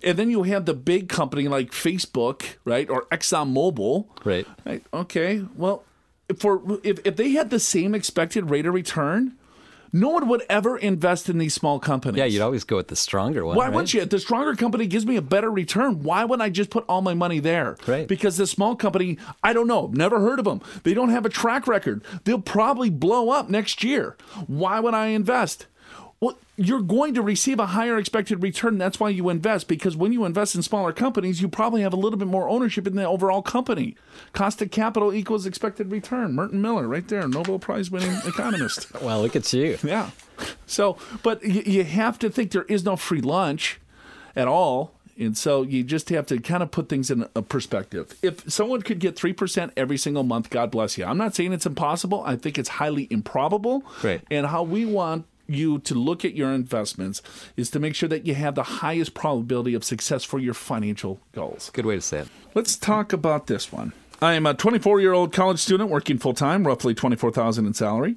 [0.03, 4.47] And then you have the big company like Facebook, right, or ExxonMobil, Right.
[4.65, 4.85] Right.
[4.93, 5.45] Okay.
[5.57, 5.85] Well,
[6.39, 9.37] for if, if they had the same expected rate of return,
[9.93, 12.19] no one would ever invest in these small companies.
[12.19, 13.57] Yeah, you'd always go with the stronger one.
[13.57, 13.75] Why right?
[13.75, 14.03] wouldn't you?
[14.03, 17.03] If the stronger company gives me a better return, why would I just put all
[17.03, 17.77] my money there?
[17.87, 18.07] Right.
[18.07, 20.61] Because the small company, I don't know, never heard of them.
[20.83, 22.05] They don't have a track record.
[22.25, 24.17] They'll probably blow up next year.
[24.47, 25.67] Why would I invest?
[26.21, 28.79] Well, you're going to receive a higher expected return.
[28.79, 31.97] That's why you invest because when you invest in smaller companies, you probably have a
[31.97, 33.97] little bit more ownership in the overall company.
[34.33, 36.35] Cost of capital equals expected return.
[36.35, 38.89] Merton Miller, right there, Nobel Prize winning economist.
[39.03, 39.79] Well, look at you.
[39.85, 40.11] Yeah.
[40.67, 43.79] So, but you, you have to think there is no free lunch
[44.35, 44.93] at all.
[45.19, 48.15] And so you just have to kind of put things in a perspective.
[48.23, 51.05] If someone could get 3% every single month, God bless you.
[51.07, 52.23] I'm not saying it's impossible.
[52.27, 53.83] I think it's highly improbable.
[54.03, 54.21] Right.
[54.31, 57.23] And how we want you to look at your investments
[57.57, 61.21] is to make sure that you have the highest probability of success for your financial
[61.33, 61.71] goals.
[61.73, 62.29] Good way to say it.
[62.55, 63.93] Let's talk about this one.
[64.21, 68.17] I am a 24 year old college student working full time, roughly 24000 in salary,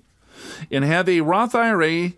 [0.71, 2.13] and have a Roth IRA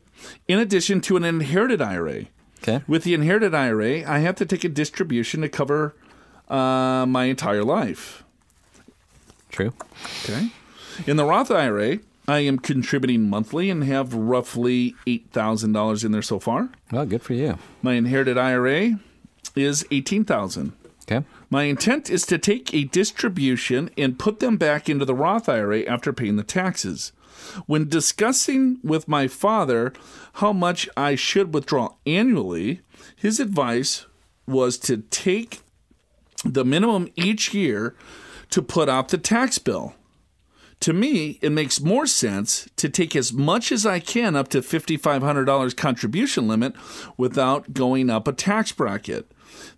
[0.48, 2.26] in addition to an inherited IRA.
[2.62, 2.84] Okay.
[2.88, 5.96] With the inherited IRA, I have to take a distribution to cover
[6.48, 8.24] uh, my entire life.
[9.50, 9.74] True.
[10.24, 10.52] Okay.
[11.08, 16.40] In the Roth IRA, I am contributing monthly and have roughly $8,000 in there so
[16.40, 16.70] far.
[16.92, 17.58] Well, good for you.
[17.82, 19.00] My inherited IRA
[19.56, 20.74] is 18,000.
[21.04, 21.26] Okay.
[21.50, 25.82] My intent is to take a distribution and put them back into the Roth IRA
[25.82, 27.12] after paying the taxes.
[27.66, 29.94] When discussing with my father
[30.34, 32.82] how much I should withdraw annually,
[33.16, 34.06] his advice
[34.46, 35.62] was to take
[36.46, 37.96] the minimum each year
[38.52, 39.96] to put out the tax bill.
[40.82, 44.62] To me, it makes more sense to take as much as I can up to
[44.62, 46.74] $5,500 contribution limit
[47.18, 49.32] without going up a tax bracket.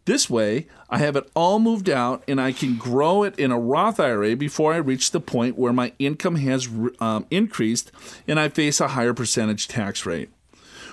[0.05, 3.59] This way, I have it all moved out and I can grow it in a
[3.59, 6.69] Roth IRA before I reach the point where my income has
[7.01, 7.91] um, increased
[8.25, 10.29] and I face a higher percentage tax rate.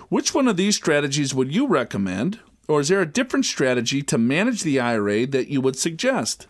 [0.09, 2.41] Which one of these strategies would you recommend?
[2.67, 6.49] Or is there a different strategy to manage the IRA that you would suggest?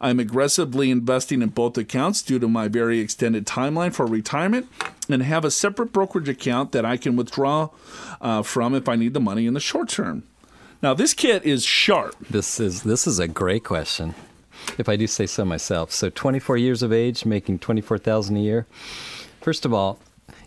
[0.00, 4.68] I'm aggressively investing in both accounts due to my very extended timeline for retirement
[5.08, 7.70] and have a separate brokerage account that I can withdraw
[8.20, 10.24] uh, from if I need the money in the short term.
[10.82, 12.14] Now, this kit is sharp.
[12.30, 14.14] This is this is a great question.
[14.76, 15.92] If I do say so myself.
[15.92, 18.66] So 24 years of age, making 24,000 a year.
[19.40, 19.98] First of all,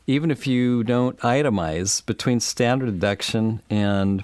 [0.07, 4.23] even if you don't itemize between standard deduction and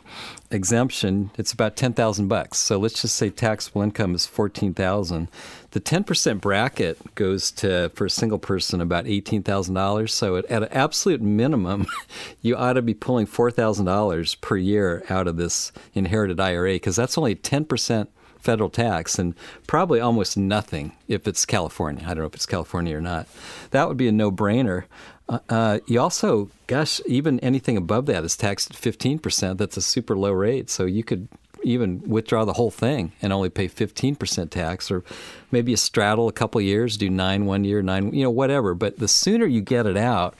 [0.49, 2.57] exemption, it's about 10,000 bucks.
[2.57, 5.29] So let's just say taxable income is 14,000.
[5.71, 10.09] The 10% bracket goes to for a single person about $18,000.
[10.09, 11.85] So at, at an absolute minimum,
[12.41, 17.17] you ought to be pulling $4,000 per year out of this inherited IRA because that's
[17.17, 18.07] only 10%
[18.39, 19.35] federal tax and
[19.67, 22.03] probably almost nothing if it's California.
[22.05, 23.27] I don't know if it's California or not.
[23.71, 24.85] That would be a no brainer.
[25.29, 29.57] Uh, uh, you also, gosh, even anything above that is taxed at 15%.
[29.57, 30.69] That's a super low rate.
[30.69, 31.27] So you could
[31.63, 35.03] even withdraw the whole thing and only pay 15% tax or
[35.51, 38.99] maybe you straddle a couple years do nine one year nine you know whatever but
[38.99, 40.35] the sooner you get it out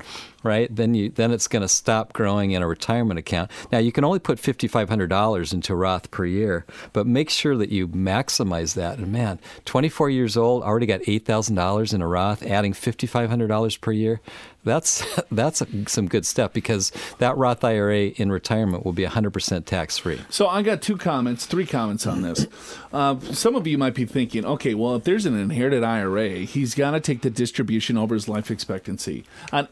[0.48, 3.91] right then you then it's going to stop growing in a retirement account now you
[3.91, 8.98] can only put $5500 into roth per year but make sure that you maximize that
[8.98, 14.22] and man 24 years old already got $8000 in a roth adding $5500 per year
[14.68, 19.98] that's that's some good stuff because that Roth IRA in retirement will be 100% tax
[19.98, 20.22] free.
[20.30, 22.45] So I got two comments, three comments on this.
[22.93, 26.74] Uh, some of you might be thinking, okay, well, if there's an inherited IRA, he's
[26.74, 29.26] got to take the distribution over his life expectancy.
[29.52, 29.68] On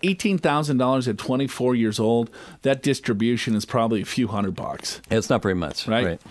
[0.69, 2.29] $18,000 at 24 years old,
[2.61, 5.01] that distribution is probably a few hundred bucks.
[5.09, 6.05] It's not very much, right?
[6.05, 6.21] right.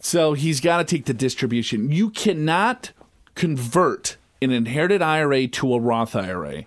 [0.00, 1.90] So he's got to take the distribution.
[1.90, 2.92] You cannot
[3.34, 6.64] convert an inherited IRA to a Roth IRA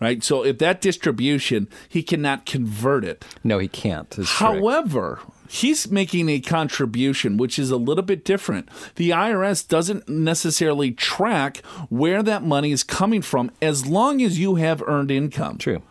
[0.00, 0.22] right?
[0.22, 3.24] So if that distribution, he cannot convert it.
[3.42, 4.14] No, he can't.
[4.24, 8.68] However, he's making a contribution, which is a little bit different.
[8.96, 11.58] The IRS doesn't necessarily track
[11.88, 15.58] where that money is coming from as long as you have earned income.
[15.58, 15.82] True.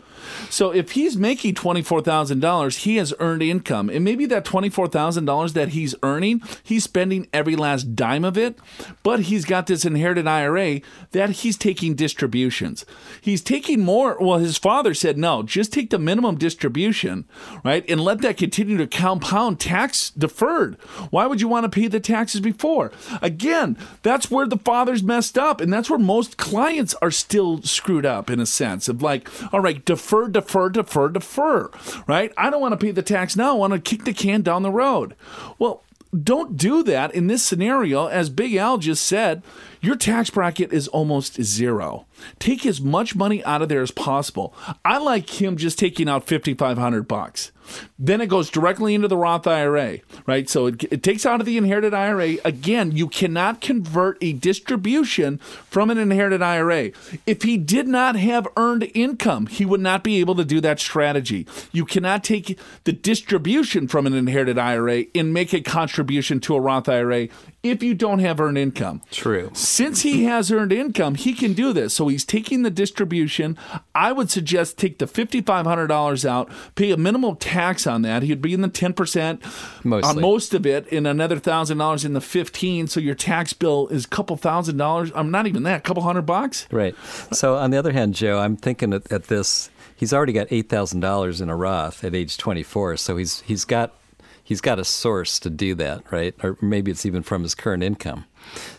[0.50, 3.90] So if he's making $24,000, he has earned income.
[3.90, 8.58] And maybe that $24,000 that he's earning, he's spending every last dime of it,
[9.04, 12.86] but he's got this inherited IRA that he's taking distributions.
[13.22, 14.18] He's taking more.
[14.20, 17.26] Well, his father said, no, just take the minimum distribution,
[17.64, 17.86] right?
[17.88, 20.76] And let that continue to compound tax deferred.
[21.10, 22.92] Why would you want to pay the taxes before?
[23.22, 25.62] Again, that's where the father's messed up.
[25.62, 29.60] And that's where most clients are still screwed up in a sense of like, all
[29.60, 31.72] right, defer, defer, defer, defer, defer,
[32.08, 32.34] right?
[32.38, 33.52] I don't want to pay the tax now.
[33.52, 35.16] I want to kick the can down the road.
[35.60, 35.84] Well,
[36.24, 38.08] don't do that in this scenario.
[38.08, 39.44] As Big Al just said,
[39.82, 42.06] your tax bracket is almost zero.
[42.40, 44.56] Take as much money out of there as possible.
[44.86, 47.52] I like him just taking out 5500 bucks.
[48.00, 50.50] Then it goes directly into the Roth IRA, right?
[50.50, 52.38] So it, it, takes out of the inherited IRA.
[52.44, 56.92] Again, you cannot convert a distribution from an inherited IRA.
[57.26, 60.80] If he did not have earned income, he would not be able to do that
[60.80, 61.48] strategy.
[61.72, 66.60] You cannot take the distribution from an inherited IRA and make a contribution to a
[66.60, 67.30] Roth IRA
[67.64, 69.02] if you don't have earned income.
[69.12, 69.50] True.
[69.54, 71.94] Since he has earned income, he can do this.
[71.94, 73.58] So he's taking the distribution.
[73.94, 78.24] I would suggest take the $5,500 out, pay a minimal tax on that.
[78.24, 79.50] He'd be in the 10% uh,
[79.84, 80.10] Mostly.
[80.10, 84.06] on most of it, and another $1,000 in the 15 So your tax bill is
[84.06, 85.12] a couple thousand dollars.
[85.16, 86.68] I'm not even that, a couple hundred bucks.
[86.72, 86.96] Right.
[87.32, 89.70] So on the other hand, Joe, I'm thinking at, at this.
[89.96, 93.66] He's already got eight thousand dollars in a Roth at age 24, so he's he's
[93.66, 93.94] got
[94.48, 96.34] he's got a source to do that, right?
[96.42, 98.24] Or maybe it's even from his current income.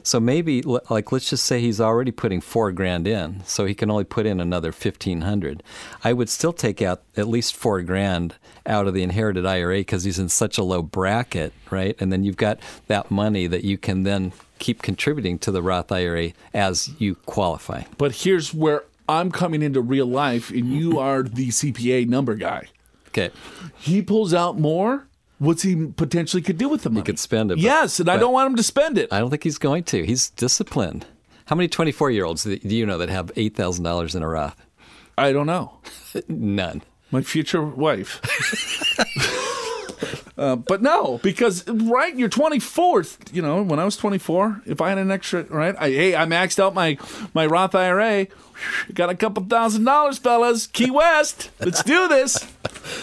[0.02, 3.90] So maybe, like, let's just say he's already putting four grand in, so he can
[3.90, 5.62] only put in another fifteen hundred.
[6.02, 10.04] I would still take out at least four grand out of the inherited IRA because
[10.04, 11.94] he's in such a low bracket, right?
[12.00, 15.92] And then you've got that money that you can then keep contributing to the Roth
[15.92, 17.82] IRA as you qualify.
[17.98, 22.68] But here's where I'm coming into real life, and you are the CPA number guy.
[23.08, 23.30] Okay.
[23.76, 25.07] He pulls out more
[25.38, 27.00] what's he potentially could do with the money?
[27.00, 27.58] He could spend it.
[27.58, 29.12] Yes, and I don't want him to spend it.
[29.12, 30.04] I don't think he's going to.
[30.04, 31.06] He's disciplined.
[31.46, 34.66] How many 24 year olds do you know that have $8,000 in a Roth?
[35.16, 35.78] I don't know.
[36.28, 36.82] None.
[37.10, 38.20] My future wife.
[40.38, 43.34] Uh, but no, because right, you're 24th.
[43.34, 45.74] You know, when I was 24, if I had an extra, right?
[45.76, 46.96] I, hey, I maxed out my
[47.34, 48.28] my Roth IRA.
[48.92, 50.66] Got a couple thousand dollars, fellas.
[50.66, 51.50] Key West.
[51.60, 52.46] Let's do this.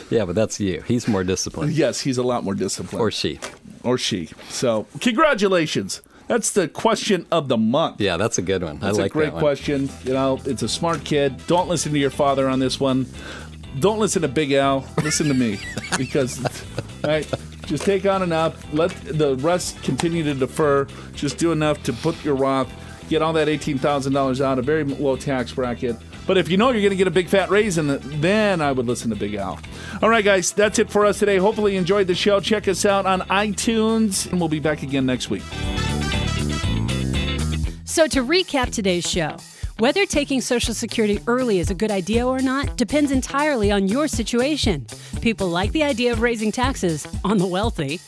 [0.09, 0.81] Yeah, but that's you.
[0.87, 1.73] He's more disciplined.
[1.73, 3.01] Yes, he's a lot more disciplined.
[3.01, 3.39] Or she.
[3.83, 4.29] Or she.
[4.49, 6.01] So, congratulations.
[6.27, 8.01] That's the question of the month.
[8.01, 8.79] Yeah, that's a good one.
[8.79, 9.89] That's I like a great that question.
[10.03, 11.45] You know, it's a smart kid.
[11.47, 13.05] Don't listen to your father on this one.
[13.79, 14.85] Don't listen to Big Al.
[15.03, 15.59] Listen to me
[15.97, 16.41] because
[17.03, 17.31] right?
[17.67, 18.73] Just take on enough.
[18.73, 20.87] Let the rest continue to defer.
[21.13, 22.71] Just do enough to put your Roth,
[23.09, 25.95] get all that eighteen thousand dollars out, a very low tax bracket.
[26.27, 28.59] But if you know you're going to get a big fat raise in it, then
[28.59, 29.59] I would listen to Big Al.
[30.01, 31.37] All right, guys, that's it for us today.
[31.37, 32.39] Hopefully, you enjoyed the show.
[32.39, 35.43] Check us out on iTunes, and we'll be back again next week.
[37.85, 39.37] So, to recap today's show,
[39.77, 44.07] whether taking Social Security early is a good idea or not depends entirely on your
[44.07, 44.85] situation.
[45.21, 47.99] People like the idea of raising taxes on the wealthy.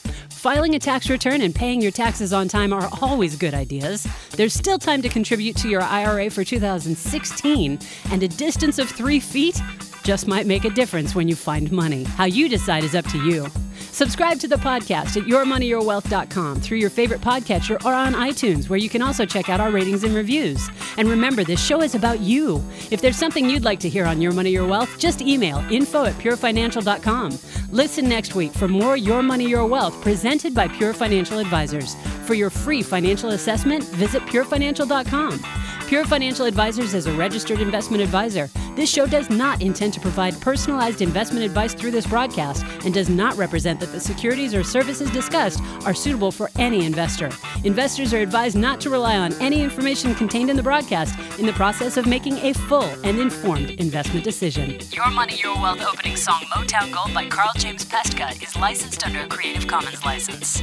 [0.47, 4.07] Filing a tax return and paying your taxes on time are always good ideas.
[4.31, 7.77] There's still time to contribute to your IRA for 2016,
[8.11, 9.61] and a distance of three feet
[10.07, 12.05] just might make a difference when you find money.
[12.05, 13.45] How you decide is up to you.
[13.91, 18.87] Subscribe to the podcast at yourmoneyyourwealth.com through your favorite podcatcher or on iTunes, where you
[18.87, 20.69] can also check out our ratings and reviews.
[20.95, 22.63] And remember, this show is about you.
[22.89, 26.05] If there's something you'd like to hear on Your Money, Your Wealth, just email info
[26.05, 27.37] at purefinancial.com.
[27.71, 31.95] Listen next week for more Your Money, Your Wealth presented by Pure Financial Advisors.
[32.25, 35.76] For your free financial assessment, visit purefinancial.com.
[35.87, 38.49] Pure Financial Advisors is a registered investment advisor.
[38.75, 43.07] This show does not intend to provide personalized investment advice through this broadcast and does
[43.07, 47.29] not represent that the securities or services discussed are suitable for any investor.
[47.63, 51.53] Investors are advised not to rely on any information contained in the broadcast in the
[51.53, 54.81] process of making a full and informed investment decision.
[54.91, 59.21] Your Money, Your Wealth opening song Motown Gold by Carl James Pestka is licensed under
[59.21, 60.61] a Creative Commons license.